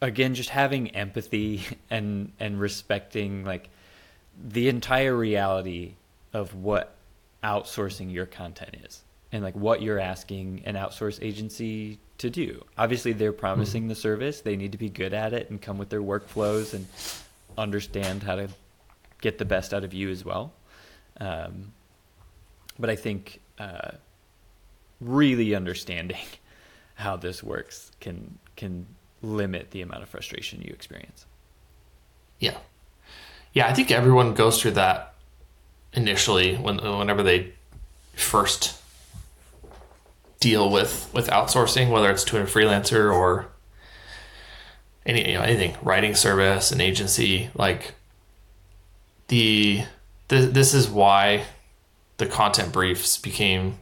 again 0.00 0.34
just 0.34 0.50
having 0.50 0.90
empathy 0.90 1.62
and 1.90 2.32
and 2.40 2.60
respecting 2.60 3.44
like 3.44 3.70
the 4.42 4.68
entire 4.68 5.14
reality 5.14 5.94
of 6.32 6.54
what 6.54 6.94
outsourcing 7.42 8.12
your 8.12 8.26
content 8.26 8.76
is 8.84 9.02
and 9.32 9.42
like 9.42 9.54
what 9.54 9.82
you're 9.82 9.98
asking 9.98 10.62
an 10.64 10.74
outsource 10.74 11.18
agency 11.22 11.98
to 12.18 12.30
do. 12.30 12.64
Obviously 12.76 13.12
they're 13.12 13.32
promising 13.32 13.82
mm-hmm. 13.82 13.90
the 13.90 13.94
service, 13.94 14.40
they 14.40 14.56
need 14.56 14.72
to 14.72 14.78
be 14.78 14.88
good 14.88 15.14
at 15.14 15.32
it 15.32 15.50
and 15.50 15.60
come 15.62 15.78
with 15.78 15.88
their 15.88 16.02
workflows 16.02 16.74
and 16.74 16.86
understand 17.56 18.22
how 18.22 18.36
to 18.36 18.48
get 19.20 19.38
the 19.38 19.44
best 19.44 19.72
out 19.72 19.84
of 19.84 19.94
you 19.94 20.10
as 20.10 20.24
well. 20.24 20.52
Um, 21.20 21.72
but 22.78 22.90
I 22.90 22.96
think 22.96 23.40
uh, 23.58 23.92
really 25.00 25.54
understanding 25.54 26.24
how 26.94 27.16
this 27.16 27.42
works 27.42 27.92
can 28.00 28.38
can 28.56 28.86
limit 29.22 29.70
the 29.70 29.82
amount 29.82 30.02
of 30.02 30.08
frustration 30.08 30.60
you 30.62 30.72
experience. 30.72 31.26
Yeah. 32.38 32.56
Yeah, 33.52 33.66
I 33.66 33.74
think 33.74 33.90
everyone 33.90 34.34
goes 34.34 34.60
through 34.60 34.72
that 34.72 35.14
initially 35.92 36.56
when 36.56 36.78
whenever 36.78 37.22
they 37.22 37.52
first 38.14 38.80
deal 40.40 40.70
with 40.70 41.10
with 41.12 41.28
outsourcing, 41.28 41.90
whether 41.90 42.10
it's 42.10 42.24
to 42.24 42.40
a 42.40 42.44
freelancer 42.44 43.12
or 43.12 43.48
any 45.04 45.30
you 45.30 45.34
know 45.34 45.42
anything, 45.42 45.76
writing 45.82 46.14
service, 46.14 46.70
an 46.70 46.80
agency, 46.80 47.50
like 47.54 47.94
the, 50.28 50.46
this 50.46 50.74
is 50.74 50.88
why 50.88 51.44
the 52.16 52.26
content 52.26 52.72
briefs 52.72 53.16
became 53.16 53.78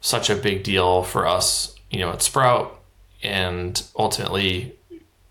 such 0.00 0.28
a 0.28 0.34
big 0.34 0.62
deal 0.62 1.02
for 1.02 1.26
us, 1.26 1.74
you 1.90 2.00
know, 2.00 2.10
at 2.10 2.22
Sprout 2.22 2.80
and 3.22 3.82
ultimately 3.98 4.74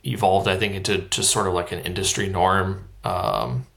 evolved, 0.06 0.48
I 0.48 0.58
think, 0.58 0.74
into 0.74 1.00
just 1.00 1.32
sort 1.32 1.48
of 1.48 1.54
like 1.54 1.72
an 1.72 1.80
industry 1.80 2.30
norm 2.30 2.88
um, 3.04 3.68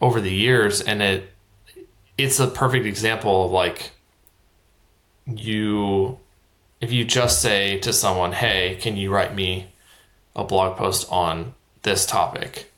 over 0.00 0.20
the 0.20 0.32
years. 0.32 0.80
And 0.80 1.02
it 1.02 1.28
it's 2.18 2.38
a 2.38 2.46
perfect 2.46 2.86
example 2.86 3.46
of 3.46 3.52
like 3.52 3.92
you 5.26 6.18
if 6.80 6.92
you 6.92 7.04
just 7.04 7.40
say 7.40 7.78
to 7.80 7.92
someone, 7.92 8.32
"Hey, 8.32 8.76
can 8.80 8.96
you 8.96 9.12
write 9.12 9.34
me 9.34 9.72
a 10.34 10.44
blog 10.44 10.76
post 10.76 11.06
on 11.10 11.54
this 11.82 12.06
topic?" 12.06 12.72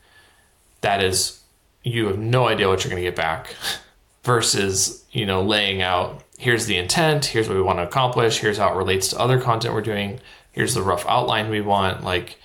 That 0.81 1.03
is 1.03 1.41
you 1.83 2.07
have 2.07 2.19
no 2.19 2.49
idea 2.49 2.69
what 2.69 2.83
you're 2.85 2.91
going 2.91 3.03
to 3.03 3.09
get 3.09 3.17
back 3.17 3.55
versus, 4.25 5.05
you 5.13 5.27
know, 5.27 5.43
laying 5.43 5.83
out 5.83 6.25
here's 6.39 6.67
the 6.67 6.77
intent, 6.77 7.27
here's 7.27 7.49
what 7.49 7.57
we 7.57 7.63
want 7.63 7.79
to 7.79 7.85
accomplish, 7.85 8.39
here's 8.39 8.59
how 8.59 8.73
it 8.73 8.77
relates 8.77 9.09
to 9.09 9.19
other 9.19 9.41
content 9.41 9.75
we're 9.75 9.81
doing, 9.81 10.21
here's 10.53 10.75
the 10.75 10.83
rough 10.83 11.07
outline 11.07 11.49
we 11.49 11.61
want. 11.61 12.05
Like 12.05 12.39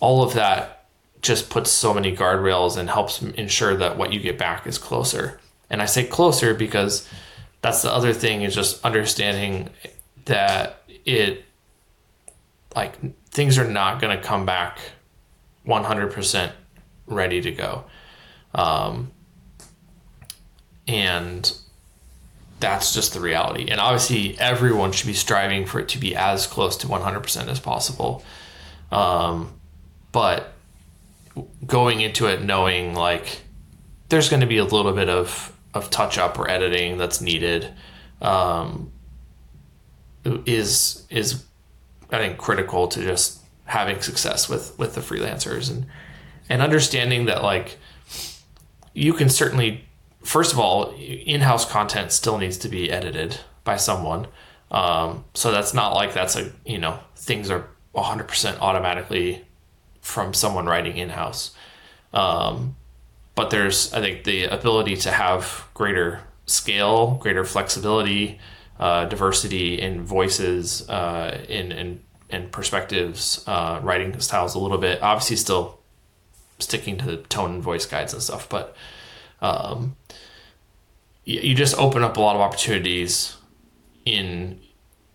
all 0.00 0.22
of 0.22 0.34
that 0.34 0.86
just 1.22 1.48
puts 1.48 1.70
so 1.70 1.94
many 1.94 2.14
guardrails 2.14 2.76
and 2.76 2.90
helps 2.90 3.22
ensure 3.22 3.76
that 3.76 3.96
what 3.96 4.12
you 4.12 4.20
get 4.20 4.38
back 4.38 4.66
is 4.66 4.78
closer. 4.78 5.40
And 5.70 5.80
I 5.80 5.86
say 5.86 6.04
closer 6.04 6.54
because 6.54 7.08
that's 7.64 7.80
the 7.80 7.90
other 7.90 8.12
thing 8.12 8.42
is 8.42 8.54
just 8.54 8.84
understanding 8.84 9.70
that 10.26 10.82
it 11.06 11.46
like 12.76 12.94
things 13.30 13.56
are 13.56 13.66
not 13.66 14.02
going 14.02 14.14
to 14.14 14.22
come 14.22 14.44
back 14.44 14.78
100% 15.66 16.52
ready 17.06 17.40
to 17.40 17.50
go. 17.50 17.84
Um, 18.54 19.12
and 20.86 21.50
that's 22.60 22.92
just 22.92 23.14
the 23.14 23.20
reality. 23.20 23.68
And 23.70 23.80
obviously, 23.80 24.38
everyone 24.38 24.92
should 24.92 25.06
be 25.06 25.14
striving 25.14 25.64
for 25.64 25.80
it 25.80 25.88
to 25.88 25.98
be 25.98 26.14
as 26.14 26.46
close 26.46 26.76
to 26.76 26.86
100% 26.86 27.48
as 27.48 27.60
possible. 27.60 28.22
Um, 28.92 29.54
but 30.12 30.52
going 31.66 32.02
into 32.02 32.26
it 32.26 32.42
knowing 32.42 32.94
like 32.94 33.40
there's 34.10 34.28
going 34.28 34.42
to 34.42 34.46
be 34.46 34.58
a 34.58 34.64
little 34.64 34.92
bit 34.92 35.08
of, 35.08 35.53
of 35.74 35.90
touch 35.90 36.18
up 36.18 36.38
or 36.38 36.48
editing 36.48 36.96
that's 36.96 37.20
needed 37.20 37.72
um, 38.22 38.92
is 40.46 41.06
is 41.10 41.44
I 42.10 42.18
think 42.18 42.38
critical 42.38 42.88
to 42.88 43.02
just 43.02 43.40
having 43.66 44.00
success 44.00 44.48
with 44.48 44.78
with 44.78 44.94
the 44.94 45.00
freelancers 45.00 45.70
and 45.70 45.86
and 46.48 46.62
understanding 46.62 47.26
that 47.26 47.42
like 47.42 47.78
you 48.94 49.12
can 49.12 49.28
certainly 49.28 49.84
first 50.22 50.52
of 50.52 50.58
all 50.58 50.94
in-house 50.96 51.70
content 51.70 52.12
still 52.12 52.38
needs 52.38 52.56
to 52.58 52.68
be 52.68 52.90
edited 52.90 53.38
by 53.64 53.76
someone. 53.76 54.26
Um, 54.70 55.24
so 55.34 55.52
that's 55.52 55.74
not 55.74 55.94
like 55.94 56.14
that's 56.14 56.36
a 56.36 56.52
you 56.64 56.78
know 56.78 57.00
things 57.16 57.50
are 57.50 57.68
100% 57.94 58.58
automatically 58.60 59.44
from 60.00 60.34
someone 60.34 60.66
writing 60.66 60.96
in-house. 60.96 61.54
Um, 62.12 62.76
but 63.34 63.50
there's 63.50 63.92
i 63.92 64.00
think 64.00 64.24
the 64.24 64.44
ability 64.44 64.96
to 64.96 65.10
have 65.10 65.68
greater 65.74 66.20
scale 66.46 67.16
greater 67.16 67.44
flexibility 67.44 68.38
uh, 68.78 69.04
diversity 69.04 69.80
in 69.80 70.02
voices 70.02 70.88
uh, 70.90 71.44
in, 71.48 71.70
in 71.70 72.00
and 72.34 72.50
perspectives, 72.50 73.44
uh, 73.46 73.80
writing 73.82 74.18
styles 74.20 74.54
a 74.54 74.58
little 74.58 74.78
bit. 74.78 75.02
Obviously, 75.02 75.36
still 75.36 75.78
sticking 76.58 76.96
to 76.98 77.04
the 77.04 77.16
tone 77.16 77.54
and 77.54 77.62
voice 77.62 77.86
guides 77.86 78.12
and 78.12 78.22
stuff, 78.22 78.48
but 78.48 78.76
um, 79.40 79.96
you 81.24 81.54
just 81.54 81.78
open 81.78 82.02
up 82.02 82.16
a 82.16 82.20
lot 82.20 82.34
of 82.34 82.42
opportunities 82.42 83.36
in 84.04 84.60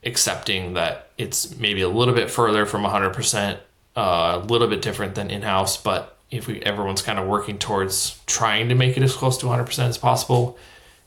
accepting 0.04 0.74
that 0.74 1.12
it's 1.18 1.56
maybe 1.58 1.82
a 1.82 1.90
little 1.90 2.14
bit 2.14 2.32
further 2.32 2.66
from 2.66 2.84
100%, 2.84 3.60
uh, 3.96 4.40
a 4.42 4.46
little 4.46 4.68
bit 4.68 4.82
different 4.82 5.16
than 5.16 5.30
in 5.30 5.42
house, 5.42 5.78
but 5.78 6.18
if 6.32 6.48
we 6.48 6.62
everyone's 6.62 7.02
kind 7.02 7.20
of 7.20 7.28
working 7.28 7.58
towards 7.58 8.20
trying 8.26 8.70
to 8.70 8.76
make 8.76 8.98
it 8.98 9.04
as 9.04 9.16
close 9.16 9.38
to 9.40 9.48
100% 9.48 9.88
as 9.88 9.98
possible, 9.98 10.58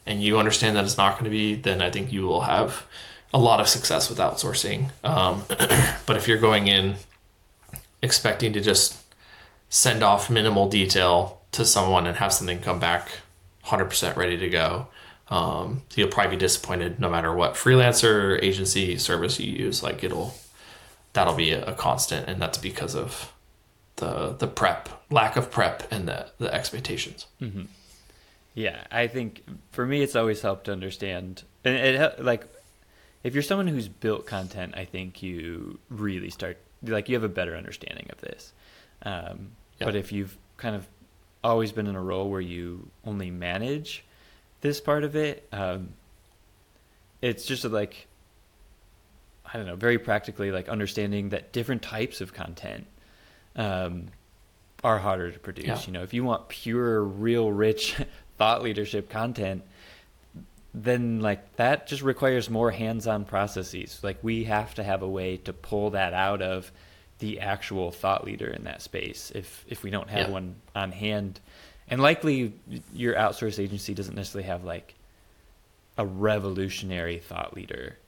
and 0.07 0.23
you 0.23 0.39
understand 0.39 0.77
that 0.77 0.85
it's 0.85 0.97
not 0.97 1.13
going 1.15 1.25
to 1.25 1.31
be, 1.31 1.55
then 1.55 1.81
I 1.81 1.91
think 1.91 2.13
you 2.13 2.23
will 2.23 2.43
have 2.43 2.85
a 3.33 3.39
lot 3.39 3.61
of 3.61 3.69
success 3.69 4.09
with 4.09 4.19
outsourcing. 4.19 4.91
Um, 5.05 5.45
but 6.07 6.17
if 6.17 6.29
you're 6.29 6.39
going 6.39 6.67
in 6.67 6.97
expecting 8.03 8.53
to 8.53 8.61
just 8.61 8.99
send 9.69 10.03
off 10.03 10.29
minimal 10.29 10.69
detail 10.69 11.41
to 11.53 11.65
someone 11.65 12.07
and 12.07 12.17
have 12.17 12.33
something 12.33 12.61
come 12.61 12.79
back 12.79 13.11
100% 13.67 14.17
ready 14.17 14.37
to 14.37 14.49
go, 14.49 14.89
um, 15.29 15.83
you'll 15.95 16.09
probably 16.09 16.37
be 16.37 16.41
disappointed 16.41 17.01
no 17.01 17.09
matter 17.09 17.33
what 17.33 17.55
freelancer, 17.55 18.43
agency, 18.43 18.99
service 18.99 19.41
you 19.41 19.51
use. 19.53 19.83
Like 19.83 20.05
it'll, 20.05 20.35
that'll 21.13 21.35
be 21.35 21.53
a, 21.53 21.65
a 21.65 21.73
constant, 21.73 22.29
and 22.29 22.43
that's 22.43 22.59
because 22.59 22.95
of 22.95 23.32
the 23.97 24.35
the 24.39 24.47
prep, 24.47 24.89
lack 25.11 25.37
of 25.37 25.51
prep, 25.51 25.91
and 25.91 26.09
the 26.09 26.31
the 26.39 26.53
expectations. 26.53 27.27
Mm-hmm. 27.41 27.65
Yeah, 28.55 28.85
I 28.91 29.07
think 29.07 29.45
for 29.71 29.87
me, 29.87 30.03
it's 30.03 30.17
always 30.17 30.43
helped 30.43 30.67
to 30.67 30.73
understand, 30.73 31.43
and 31.65 31.77
it 31.77 32.25
like 32.25 32.47
if 33.23 33.35
you're 33.35 33.43
someone 33.43 33.69
who's 33.69 33.89
built 33.89 34.27
content, 34.27 34.75
I 34.77 34.85
think 34.85 35.23
you 35.23 35.79
really 35.89 36.31
start 36.31 36.59
like 36.83 37.09
you 37.09 37.15
have 37.15 37.25
a 37.25 37.29
better 37.29 37.57
understanding 37.57 38.09
of 38.11 38.21
this. 38.21 38.53
Um, 39.03 39.53
yep. 39.79 39.89
But 39.89 39.97
if 39.97 40.13
you've 40.13 40.37
kind 40.57 40.77
of 40.77 40.87
always 41.45 41.73
been 41.73 41.87
in 41.87 41.97
a 41.97 42.03
role 42.03 42.31
where 42.31 42.41
you 42.41 42.89
only 43.05 43.31
manage 43.31 44.05
this 44.61 44.81
part 44.81 45.05
of 45.05 45.17
it, 45.17 45.49
um, 45.53 45.91
it's 47.21 47.45
just 47.45 47.65
like 47.65 48.07
I 49.53 49.59
don't 49.59 49.67
know, 49.67 49.77
very 49.77 49.99
practically 49.99 50.51
like 50.51 50.69
understanding 50.69 51.29
that 51.31 51.53
different 51.53 51.83
types 51.83 52.21
of 52.21 52.33
content 52.33 52.87
um, 53.57 54.07
are 54.83 54.99
harder 54.99 55.31
to 55.31 55.39
produce. 55.39 55.67
Yeah. 55.67 55.81
You 55.87 55.93
know, 55.93 56.03
if 56.03 56.15
you 56.15 56.25
want 56.25 56.49
pure, 56.49 57.03
real, 57.03 57.51
rich 57.51 57.97
thought 58.39 58.63
leadership 58.63 59.09
content, 59.09 59.63
then 60.75 61.21
like 61.21 61.57
that 61.57 61.87
just 61.87 62.03
requires 62.03 62.49
more 62.49 62.71
hands-on 62.71 63.25
processes 63.25 64.01
like 64.03 64.17
we 64.23 64.45
have 64.45 64.75
to 64.75 64.83
have 64.83 65.03
a 65.03 65.09
way 65.09 65.37
to 65.37 65.53
pull 65.53 65.91
that 65.91 66.15
out 66.15 66.41
of 66.41 66.73
the 67.19 67.41
actual 67.41 67.91
thought 67.91 68.25
leader 68.25 68.49
in 68.49 68.65
that 68.65 68.81
space 68.81 69.31
if 69.35 69.65
if 69.69 69.83
we 69.83 69.91
don't 69.91 70.09
have 70.09 70.29
yeah. 70.29 70.33
one 70.33 70.55
on 70.75 70.91
hand 70.91 71.41
and 71.89 72.01
likely 72.01 72.55
your 72.95 73.15
outsource 73.15 73.59
agency 73.59 73.93
doesn't 73.93 74.15
necessarily 74.15 74.49
have 74.49 74.65
like 74.65 74.95
a 75.99 76.07
revolutionary 76.07 77.19
thought 77.19 77.55
leader 77.55 77.99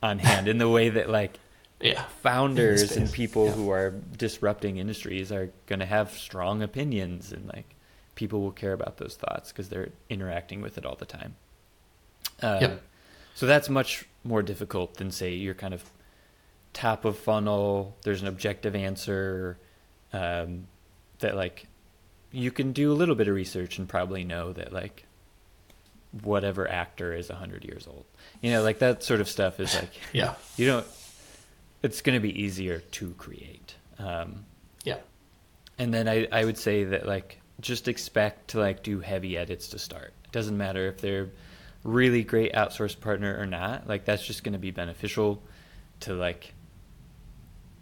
on 0.00 0.20
hand 0.20 0.46
in 0.46 0.58
the 0.58 0.68
way 0.68 0.90
that 0.90 1.10
like 1.10 1.38
yeah 1.80 2.04
founders 2.22 2.92
and 2.96 3.12
people 3.12 3.46
yeah. 3.46 3.52
who 3.52 3.70
are 3.70 3.90
disrupting 4.16 4.78
industries 4.78 5.30
are 5.30 5.50
going 5.66 5.78
to 5.78 5.86
have 5.86 6.10
strong 6.12 6.62
opinions 6.62 7.32
and 7.32 7.46
like 7.48 7.74
people 8.14 8.40
will 8.40 8.52
care 8.52 8.72
about 8.72 8.96
those 8.96 9.16
thoughts 9.16 9.52
because 9.52 9.68
they're 9.68 9.90
interacting 10.08 10.60
with 10.60 10.76
it 10.76 10.84
all 10.84 10.96
the 10.96 11.06
time 11.06 11.36
um, 12.42 12.60
yep. 12.60 12.82
So 13.34 13.46
that's 13.46 13.68
much 13.68 14.04
more 14.24 14.42
difficult 14.42 14.94
than 14.94 15.10
say 15.10 15.34
you're 15.34 15.54
kind 15.54 15.74
of 15.74 15.88
top 16.72 17.04
of 17.04 17.16
funnel. 17.18 17.96
There's 18.02 18.22
an 18.22 18.28
objective 18.28 18.74
answer 18.74 19.58
um, 20.12 20.66
that 21.20 21.36
like 21.36 21.66
you 22.32 22.50
can 22.50 22.72
do 22.72 22.92
a 22.92 22.94
little 22.94 23.14
bit 23.14 23.28
of 23.28 23.34
research 23.34 23.78
and 23.78 23.88
probably 23.88 24.24
know 24.24 24.52
that 24.52 24.72
like 24.72 25.04
whatever 26.22 26.68
actor 26.68 27.12
is 27.12 27.28
100 27.28 27.64
years 27.64 27.86
old 27.86 28.02
you 28.40 28.50
know 28.50 28.62
like 28.62 28.78
that 28.78 29.02
sort 29.02 29.20
of 29.20 29.28
stuff 29.28 29.60
is 29.60 29.74
like 29.74 29.90
yeah 30.14 30.34
you 30.56 30.66
don't 30.66 30.86
it's 31.82 32.00
going 32.00 32.16
to 32.16 32.20
be 32.20 32.40
easier 32.40 32.80
to 32.80 33.10
create 33.14 33.76
um, 33.98 34.44
yeah. 34.84 34.98
and 35.78 35.92
then 35.92 36.08
I, 36.08 36.28
I 36.30 36.44
would 36.44 36.58
say 36.58 36.84
that 36.84 37.06
like 37.06 37.40
just 37.60 37.88
expect 37.88 38.48
to 38.48 38.60
like 38.60 38.82
do 38.82 39.00
heavy 39.00 39.36
edits 39.36 39.68
to 39.68 39.78
start. 39.78 40.12
It 40.24 40.32
doesn't 40.32 40.56
matter 40.56 40.86
if 40.86 41.00
they're 41.00 41.30
really 41.84 42.22
great 42.22 42.52
outsource 42.52 42.98
partner 42.98 43.38
or 43.38 43.46
not 43.46 43.86
like 43.88 44.04
that's 44.04 44.26
just 44.26 44.42
going 44.42 44.52
to 44.52 44.58
be 44.58 44.72
beneficial 44.72 45.40
to 46.00 46.12
like 46.12 46.52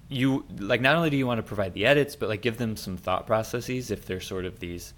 you 0.08 0.44
like 0.58 0.82
not 0.82 0.96
only 0.96 1.08
do 1.10 1.16
you 1.16 1.26
want 1.26 1.38
to 1.38 1.42
provide 1.42 1.72
the 1.72 1.86
edits 1.86 2.14
but 2.14 2.28
like 2.28 2.42
give 2.42 2.58
them 2.58 2.76
some 2.76 2.96
thought 2.96 3.26
processes 3.26 3.90
if 3.90 4.06
they're 4.06 4.20
sort 4.20 4.44
of 4.44 4.60
these 4.60 4.92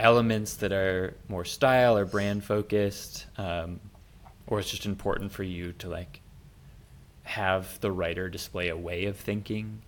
elements 0.00 0.56
that 0.56 0.72
are 0.72 1.16
more 1.28 1.44
style 1.44 1.96
or 1.96 2.04
brand 2.04 2.42
focused 2.42 3.26
um, 3.38 3.78
or 4.48 4.58
it's 4.58 4.68
just 4.68 4.84
important 4.84 5.30
for 5.30 5.44
you 5.44 5.72
to 5.72 5.88
like 5.88 6.20
have 7.24 7.80
the 7.80 7.90
writer 7.90 8.28
display 8.28 8.68
a 8.68 8.76
way 8.76 9.06
of 9.06 9.16
thinking 9.16 9.82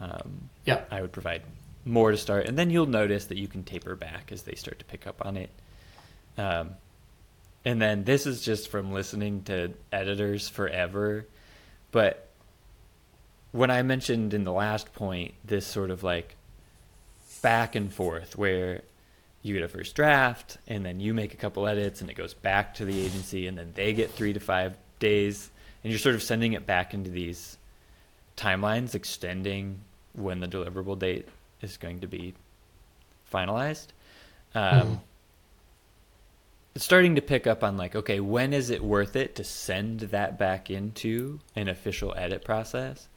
um, 0.00 0.50
yeah. 0.64 0.82
I 0.90 1.00
would 1.00 1.12
provide 1.12 1.42
more 1.84 2.10
to 2.10 2.16
start. 2.16 2.46
And 2.46 2.58
then 2.58 2.70
you'll 2.70 2.86
notice 2.86 3.26
that 3.26 3.38
you 3.38 3.48
can 3.48 3.64
taper 3.64 3.96
back 3.96 4.30
as 4.30 4.42
they 4.42 4.54
start 4.54 4.78
to 4.78 4.84
pick 4.84 5.06
up 5.06 5.24
on 5.24 5.36
it. 5.36 5.50
Um, 6.36 6.70
and 7.64 7.80
then 7.80 8.04
this 8.04 8.26
is 8.26 8.42
just 8.42 8.68
from 8.68 8.92
listening 8.92 9.42
to 9.44 9.72
editors 9.92 10.48
forever. 10.48 11.26
But 11.90 12.28
when 13.52 13.70
I 13.70 13.82
mentioned 13.82 14.34
in 14.34 14.44
the 14.44 14.52
last 14.52 14.92
point 14.92 15.34
this 15.44 15.66
sort 15.66 15.90
of 15.90 16.02
like 16.02 16.36
back 17.42 17.74
and 17.74 17.92
forth 17.92 18.36
where 18.36 18.82
you 19.42 19.54
get 19.54 19.62
a 19.62 19.68
first 19.68 19.94
draft 19.94 20.58
and 20.66 20.84
then 20.84 21.00
you 21.00 21.14
make 21.14 21.32
a 21.32 21.36
couple 21.36 21.66
edits 21.66 22.00
and 22.00 22.10
it 22.10 22.14
goes 22.14 22.34
back 22.34 22.74
to 22.74 22.84
the 22.84 23.00
agency 23.00 23.46
and 23.46 23.56
then 23.56 23.72
they 23.74 23.92
get 23.92 24.10
three 24.10 24.32
to 24.32 24.40
five 24.40 24.76
days 24.98 25.50
and 25.82 25.92
you're 25.92 25.98
sort 25.98 26.14
of 26.14 26.22
sending 26.22 26.52
it 26.52 26.66
back 26.66 26.94
into 26.94 27.10
these 27.10 27.58
timelines 28.36 28.94
extending 28.94 29.80
when 30.12 30.40
the 30.40 30.48
deliverable 30.48 30.98
date 30.98 31.28
is 31.60 31.76
going 31.76 32.00
to 32.00 32.06
be 32.06 32.34
finalized. 33.32 33.88
Um, 34.54 34.82
mm 34.82 34.98
it's 36.78 36.84
starting 36.84 37.16
to 37.16 37.20
pick 37.20 37.48
up 37.48 37.64
on 37.64 37.76
like 37.76 37.96
okay 37.96 38.20
when 38.20 38.52
is 38.52 38.70
it 38.70 38.84
worth 38.84 39.16
it 39.16 39.34
to 39.34 39.42
send 39.42 39.98
that 39.98 40.38
back 40.38 40.70
into 40.70 41.40
an 41.56 41.66
official 41.66 42.14
edit 42.16 42.44
process? 42.44 43.08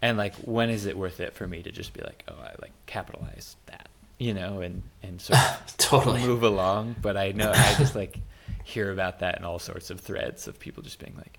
And 0.00 0.16
like 0.16 0.34
when 0.36 0.70
is 0.70 0.86
it 0.86 0.96
worth 0.96 1.20
it 1.20 1.34
for 1.34 1.46
me 1.46 1.62
to 1.62 1.70
just 1.70 1.92
be 1.92 2.00
like 2.00 2.24
oh 2.28 2.40
i 2.40 2.54
like 2.62 2.72
capitalize 2.86 3.56
that 3.66 3.90
you 4.16 4.32
know 4.32 4.62
and 4.62 4.82
and 5.02 5.20
sort 5.20 5.38
of 5.38 5.76
totally. 5.76 6.22
move 6.22 6.42
along? 6.42 6.96
But 7.02 7.18
i 7.18 7.32
know 7.32 7.52
i 7.54 7.74
just 7.74 7.94
like 7.94 8.20
hear 8.64 8.90
about 8.90 9.18
that 9.18 9.36
in 9.36 9.44
all 9.44 9.58
sorts 9.58 9.90
of 9.90 10.00
threads 10.00 10.48
of 10.48 10.58
people 10.58 10.82
just 10.82 10.98
being 10.98 11.14
like 11.18 11.38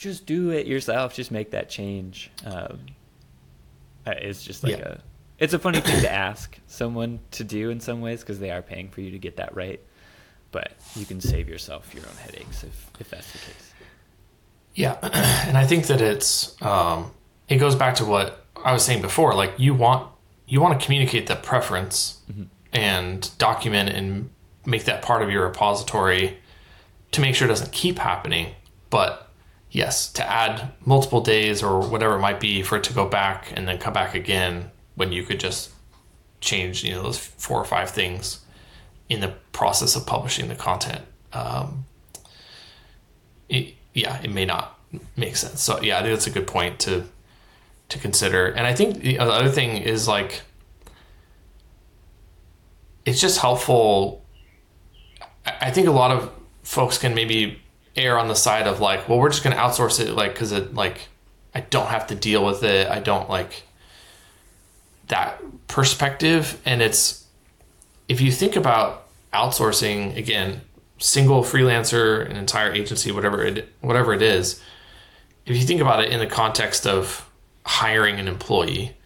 just 0.00 0.26
do 0.26 0.50
it 0.50 0.66
yourself 0.66 1.14
just 1.14 1.30
make 1.30 1.50
that 1.50 1.68
change 1.68 2.30
um, 2.46 2.80
it's 4.06 4.42
just 4.42 4.64
like 4.64 4.78
yeah. 4.78 4.94
a 4.94 4.98
it's 5.38 5.54
a 5.54 5.58
funny 5.58 5.80
thing 5.80 6.00
to 6.00 6.10
ask 6.10 6.58
someone 6.66 7.20
to 7.30 7.44
do 7.44 7.70
in 7.70 7.80
some 7.80 8.00
ways 8.00 8.20
because 8.20 8.38
they 8.38 8.50
are 8.50 8.62
paying 8.62 8.88
for 8.88 9.00
you 9.00 9.10
to 9.10 9.18
get 9.18 9.36
that 9.36 9.54
right 9.54 9.80
but 10.52 10.72
you 10.96 11.06
can 11.06 11.20
save 11.20 11.48
yourself 11.48 11.94
your 11.94 12.04
own 12.06 12.16
headaches 12.16 12.64
if, 12.64 12.90
if 12.98 13.10
that's 13.10 13.30
the 13.32 13.38
case. 13.38 13.72
Yeah, 14.74 14.96
and 15.48 15.56
I 15.56 15.66
think 15.66 15.86
that 15.86 16.00
it's 16.00 16.60
um, 16.62 17.12
it 17.48 17.56
goes 17.56 17.74
back 17.74 17.96
to 17.96 18.04
what 18.04 18.44
I 18.56 18.72
was 18.72 18.84
saying 18.84 19.02
before. 19.02 19.34
Like 19.34 19.54
you 19.58 19.74
want 19.74 20.10
you 20.46 20.60
want 20.60 20.78
to 20.78 20.84
communicate 20.84 21.26
that 21.28 21.42
preference 21.42 22.20
mm-hmm. 22.30 22.44
and 22.72 23.30
document 23.38 23.90
and 23.90 24.30
make 24.66 24.84
that 24.84 25.02
part 25.02 25.22
of 25.22 25.30
your 25.30 25.44
repository 25.44 26.38
to 27.12 27.20
make 27.20 27.34
sure 27.34 27.46
it 27.46 27.50
doesn't 27.50 27.72
keep 27.72 27.98
happening. 27.98 28.54
But 28.90 29.29
yes, 29.70 30.12
to 30.12 30.28
add 30.28 30.72
multiple 30.84 31.20
days 31.20 31.62
or 31.62 31.80
whatever 31.80 32.16
it 32.16 32.20
might 32.20 32.40
be 32.40 32.62
for 32.62 32.76
it 32.76 32.84
to 32.84 32.92
go 32.92 33.06
back 33.06 33.52
and 33.54 33.66
then 33.68 33.78
come 33.78 33.92
back 33.92 34.14
again 34.14 34.70
when 34.94 35.12
you 35.12 35.22
could 35.22 35.40
just 35.40 35.70
change 36.40 36.82
you 36.82 36.92
know 36.92 37.02
those 37.02 37.18
four 37.18 37.58
or 37.58 37.64
five 37.64 37.90
things 37.90 38.40
in 39.08 39.20
the 39.20 39.34
process 39.52 39.96
of 39.96 40.06
publishing 40.06 40.48
the 40.48 40.54
content. 40.54 41.02
Um, 41.32 41.84
it, 43.48 43.74
yeah, 43.94 44.20
it 44.22 44.30
may 44.30 44.44
not 44.44 44.78
make 45.16 45.36
sense. 45.36 45.62
So 45.62 45.80
yeah, 45.82 45.98
I 45.98 46.02
think 46.02 46.14
that's 46.14 46.26
a 46.26 46.30
good 46.30 46.46
point 46.46 46.78
to 46.80 47.04
to 47.88 47.98
consider. 47.98 48.46
And 48.46 48.66
I 48.66 48.74
think 48.74 49.00
the 49.00 49.18
other 49.18 49.48
thing 49.48 49.78
is 49.78 50.06
like, 50.06 50.42
it's 53.04 53.20
just 53.20 53.40
helpful. 53.40 54.24
I 55.44 55.72
think 55.72 55.88
a 55.88 55.92
lot 55.92 56.12
of 56.12 56.30
folks 56.62 56.98
can 56.98 57.14
maybe 57.14 57.60
err 57.96 58.18
on 58.18 58.28
the 58.28 58.34
side 58.34 58.66
of 58.66 58.80
like, 58.80 59.08
well, 59.08 59.18
we're 59.18 59.30
just 59.30 59.42
going 59.42 59.54
to 59.54 59.60
outsource 59.62 60.00
it, 60.00 60.12
like, 60.12 60.32
because 60.32 60.52
it 60.52 60.74
like 60.74 61.08
I 61.54 61.60
don't 61.60 61.88
have 61.88 62.06
to 62.08 62.14
deal 62.14 62.44
with 62.44 62.62
it. 62.62 62.88
I 62.88 63.00
don't 63.00 63.28
like 63.28 63.64
that 65.08 65.40
perspective. 65.66 66.60
And 66.64 66.80
it's 66.82 67.26
if 68.08 68.20
you 68.20 68.30
think 68.32 68.56
about 68.56 69.06
outsourcing 69.32 70.16
again, 70.16 70.60
single 70.98 71.42
freelancer, 71.42 72.28
an 72.28 72.36
entire 72.36 72.72
agency, 72.72 73.12
whatever 73.12 73.44
it 73.44 73.68
whatever 73.80 74.12
it 74.12 74.22
is, 74.22 74.62
if 75.46 75.56
you 75.56 75.62
think 75.62 75.80
about 75.80 76.04
it 76.04 76.10
in 76.10 76.20
the 76.20 76.26
context 76.26 76.86
of 76.86 77.28
hiring 77.64 78.18
an 78.18 78.28
employee, 78.28 78.96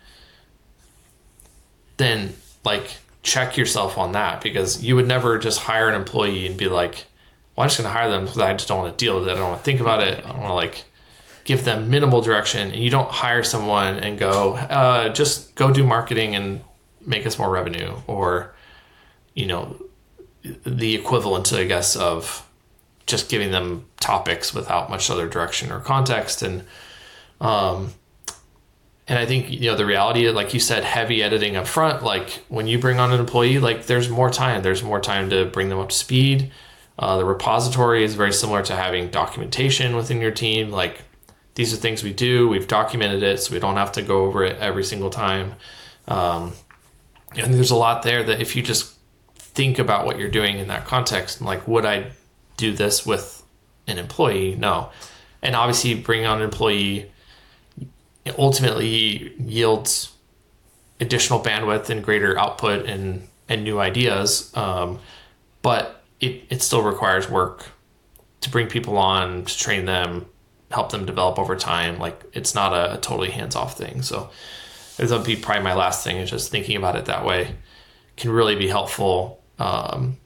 then 1.97 2.35
like 2.65 2.99
check 3.23 3.57
yourself 3.57 3.97
on 3.97 4.13
that 4.13 4.43
because 4.43 4.83
you 4.83 4.95
would 4.97 5.09
never 5.09 5.39
just 5.39 5.61
hire 5.61 5.89
an 5.89 5.95
employee 5.95 6.47
and 6.47 6.59
be 6.59 6.69
like, 6.69 7.07
well, 7.57 7.65
I'm 7.65 7.69
just 7.69 7.79
going 7.79 7.89
to 7.89 7.99
hire 7.99 8.11
them 8.11 8.25
because 8.25 8.39
I 8.39 8.53
just 8.53 8.69
don't 8.69 8.79
want 8.79 8.99
to 8.99 9.05
deal 9.05 9.19
with 9.19 9.29
it. 9.29 9.33
I 9.33 9.35
don't 9.35 9.51
want 9.51 9.61
to 9.61 9.65
think 9.65 9.81
about 9.81 10.03
it. 10.03 10.19
I 10.25 10.29
don't 10.29 10.41
want 10.41 10.51
to 10.51 10.55
like 10.55 10.85
give 11.45 11.65
them 11.65 11.91
minimal 11.91 12.21
direction. 12.21 12.71
And 12.71 12.83
you 12.83 12.91
don't 12.91 13.11
hire 13.11 13.43
someone 13.43 13.97
and 13.97 14.19
go, 14.19 14.55
uh, 14.55 15.11
just 15.11 15.55
go 15.55 15.73
do 15.73 15.85
marketing 15.85 16.35
and 16.35 16.63
make 17.01 17.27
us 17.27 17.39
more 17.39 17.51
revenue 17.51 17.95
or, 18.07 18.55
you 19.35 19.47
know, 19.47 19.77
the 20.43 20.95
equivalent, 20.95 21.53
I 21.53 21.65
guess, 21.65 21.97
of 21.97 22.49
just 23.07 23.29
giving 23.29 23.51
them 23.51 23.87
topics 24.01 24.53
without 24.53 24.91
much 24.91 25.11
other 25.11 25.29
direction 25.29 25.71
or 25.71 25.81
context. 25.81 26.43
And, 26.43 26.65
um, 27.41 27.93
and 29.07 29.19
I 29.19 29.27
think 29.27 29.51
you 29.51 29.71
know 29.71 29.77
the 29.77 29.85
reality, 29.85 30.29
like 30.31 30.55
you 30.55 30.61
said, 30.61 30.83
heavy 30.83 31.23
editing 31.23 31.57
up 31.57 31.67
front. 31.67 32.03
Like 32.03 32.43
when 32.49 32.67
you 32.67 32.79
bring 32.79 32.99
on 32.99 33.13
an 33.13 33.21
employee, 33.21 33.59
like 33.59 33.87
there's 33.87 34.09
more 34.09 34.31
time. 34.31 34.63
There's 34.63 34.83
more 34.83 35.01
time 35.01 35.29
to 35.31 35.45
bring 35.45 35.69
them 35.69 35.79
up 35.79 35.91
to 35.91 35.95
speed. 35.95 36.51
Uh, 36.99 37.17
the 37.17 37.25
repository 37.25 38.05
is 38.05 38.15
very 38.15 38.33
similar 38.33 38.63
to 38.63 38.75
having 38.77 39.09
documentation 39.09 39.97
within 39.97 40.21
your 40.21 40.31
team. 40.31 40.71
Like 40.71 41.03
these 41.55 41.73
are 41.73 41.77
things 41.77 42.03
we 42.03 42.13
do. 42.13 42.49
We've 42.49 42.69
documented 42.69 43.23
it, 43.23 43.41
so 43.41 43.53
we 43.53 43.61
don't 43.61 43.77
have 43.77 43.93
to 43.93 44.03
go 44.03 44.25
over 44.25 44.45
it 44.45 44.59
every 44.59 44.85
single 44.85 45.11
time. 45.11 45.55
Um, 46.07 46.53
and 47.37 47.53
there's 47.55 47.71
a 47.71 47.77
lot 47.77 48.03
there 48.03 48.23
that 48.23 48.41
if 48.41 48.55
you 48.55 48.63
just 48.63 48.95
think 49.37 49.79
about 49.79 50.07
what 50.07 50.19
you're 50.19 50.29
doing 50.29 50.59
in 50.59 50.69
that 50.69 50.85
context, 50.85 51.41
like 51.41 51.67
would 51.67 51.85
I 51.85 52.13
do 52.57 52.73
this 52.73 53.05
with 53.05 53.43
an 53.87 53.99
employee? 53.99 54.55
No. 54.55 54.91
And 55.43 55.55
obviously, 55.57 55.95
bringing 55.95 56.27
on 56.27 56.39
an 56.39 56.45
employee 56.45 57.11
ultimately 58.39 59.35
yields 59.39 60.13
additional 61.01 61.41
bandwidth 61.41 61.91
and 61.91 62.03
greater 62.03 62.39
output 62.39 62.87
and 62.87 63.29
and 63.49 63.65
new 63.65 63.79
ideas. 63.79 64.51
Um, 64.57 65.01
but 65.61 66.04
it, 66.25 66.45
it 66.51 66.63
still 66.63 66.83
requires 66.83 67.29
work 67.29 67.67
to 68.41 68.51
bring 68.51 68.67
people 68.69 68.97
on, 68.99 69.45
to 69.45 69.59
train 69.59 69.85
them, 69.85 70.27
help 70.71 70.91
them 70.91 71.05
develop 71.05 71.39
over 71.39 71.57
time. 71.57 71.99
Like 71.99 72.25
it's 72.33 72.55
not 72.55 72.73
a, 72.73 72.95
a 72.95 72.99
totally 72.99 73.31
hands 73.31 73.57
off 73.57 73.77
thing. 73.77 74.03
So 74.03 74.31
that 74.97 75.11
would 75.11 75.25
be 75.25 75.37
probably 75.37 75.65
my 75.65 75.75
last 75.75 76.05
thing 76.05 76.17
is 76.17 76.31
just 76.31 76.51
thinking 76.51 76.77
about 76.77 76.97
it 76.97 77.07
that 77.07 77.25
way 77.25 77.57
can 78.17 78.31
really 78.31 78.55
be 78.55 78.69
helpful 78.69 79.43
um, 79.59 80.19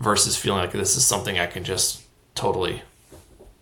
versus 0.00 0.36
feeling 0.36 0.60
like 0.60 0.72
this 0.72 0.96
is 0.96 1.06
something 1.06 1.38
I 1.38 1.46
can 1.46 1.64
just 1.64 2.02
totally 2.34 2.82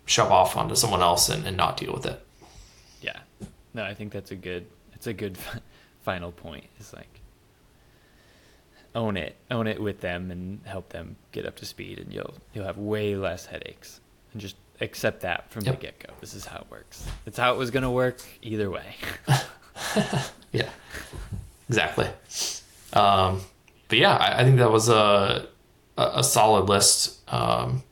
shove 0.06 0.32
off 0.32 0.56
onto 0.56 0.74
someone 0.74 1.02
else 1.02 1.28
and, 1.28 1.46
and 1.46 1.56
not 1.56 1.76
deal 1.76 1.92
with 1.92 2.06
it. 2.06 2.24
Yeah. 3.02 3.18
No, 3.74 3.84
I 3.84 3.94
think 3.94 4.12
that's 4.12 4.30
a 4.30 4.36
good, 4.36 4.66
it's 4.92 5.06
a 5.06 5.12
good 5.12 5.38
final 6.02 6.32
point. 6.32 6.64
It's 6.78 6.92
like, 6.92 7.20
own 8.94 9.16
it, 9.16 9.36
own 9.50 9.66
it 9.66 9.80
with 9.80 10.00
them, 10.00 10.30
and 10.30 10.60
help 10.64 10.90
them 10.90 11.16
get 11.32 11.46
up 11.46 11.56
to 11.56 11.66
speed, 11.66 11.98
and 11.98 12.12
you'll 12.12 12.34
you'll 12.52 12.64
have 12.64 12.78
way 12.78 13.16
less 13.16 13.46
headaches. 13.46 14.00
And 14.32 14.40
just 14.40 14.56
accept 14.80 15.22
that 15.22 15.50
from 15.50 15.64
yep. 15.64 15.76
the 15.76 15.86
get 15.86 15.98
go. 15.98 16.14
This 16.20 16.34
is 16.34 16.46
how 16.46 16.58
it 16.58 16.66
works. 16.70 17.06
It's 17.26 17.38
how 17.38 17.52
it 17.52 17.58
was 17.58 17.70
going 17.70 17.82
to 17.82 17.90
work 17.90 18.20
either 18.42 18.70
way. 18.70 18.94
yeah, 20.52 20.68
exactly. 21.68 22.06
Um, 22.92 23.40
but 23.88 23.98
yeah, 23.98 24.16
I, 24.16 24.40
I, 24.40 24.44
think 24.44 24.58
that 24.58 24.70
was 24.70 24.88
a 24.88 25.48
a, 25.96 26.10
a 26.16 26.24
solid 26.24 26.68
list, 26.68 27.20
um, 27.32 27.82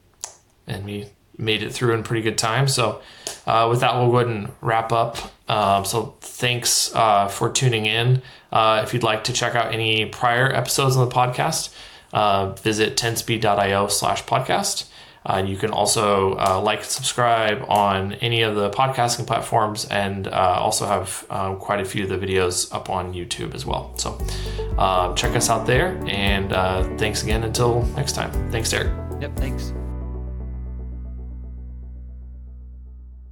and 0.67 0.85
we 0.85 1.09
made 1.37 1.63
it 1.63 1.73
through 1.73 1.95
in 1.95 2.03
pretty 2.03 2.23
good 2.23 2.39
time. 2.39 2.69
So, 2.69 3.01
uh, 3.47 3.69
with 3.71 3.81
that, 3.81 3.95
we'll 3.95 4.11
go 4.11 4.19
ahead 4.19 4.29
and 4.29 4.53
wrap 4.61 4.93
up. 4.93 5.17
Um, 5.49 5.85
so, 5.85 6.15
thanks 6.21 6.95
uh, 6.95 7.29
for 7.29 7.51
tuning 7.51 7.87
in. 7.87 8.23
Uh, 8.53 8.83
if 8.85 8.95
you'd 8.95 9.03
like 9.03 9.25
to 9.25 9.33
check 9.33 9.55
out 9.55 9.73
any 9.73 10.07
prior 10.07 10.53
episodes 10.53 10.97
of 10.97 11.09
the 11.09 11.15
podcast, 11.15 11.75
uh, 12.13 12.53
visit 12.53 12.97
10speed.io 12.97 13.89
slash 13.89 14.25
podcast. 14.25 14.89
Uh, 15.27 15.43
you 15.45 15.57
can 15.57 15.71
also 15.71 16.37
uh, 16.39 16.61
like 16.63 16.83
and 16.83 16.87
subscribe 16.87 17.63
on 17.69 18.15
any 18.15 18.41
of 18.43 18.55
the 18.55 18.71
podcasting 18.71 19.27
platforms 19.27 19.85
and 19.87 20.27
also 20.29 20.87
have 20.87 21.27
um, 21.29 21.59
quite 21.59 21.81
a 21.81 21.85
few 21.85 22.05
of 22.05 22.09
the 22.09 22.17
videos 22.17 22.73
up 22.73 22.89
on 22.89 23.13
YouTube 23.13 23.55
as 23.55 23.67
well. 23.67 23.93
So 23.99 24.17
check 25.17 25.37
us 25.37 25.51
out 25.51 25.67
there. 25.67 26.01
And 26.07 26.99
thanks 26.99 27.23
again 27.25 27.45
until 27.45 27.83
next 27.97 28.13
time. 28.13 28.31
Thanks, 28.51 28.71
Derek. 28.71 28.93
Yep, 29.21 29.37
thanks. 29.37 29.78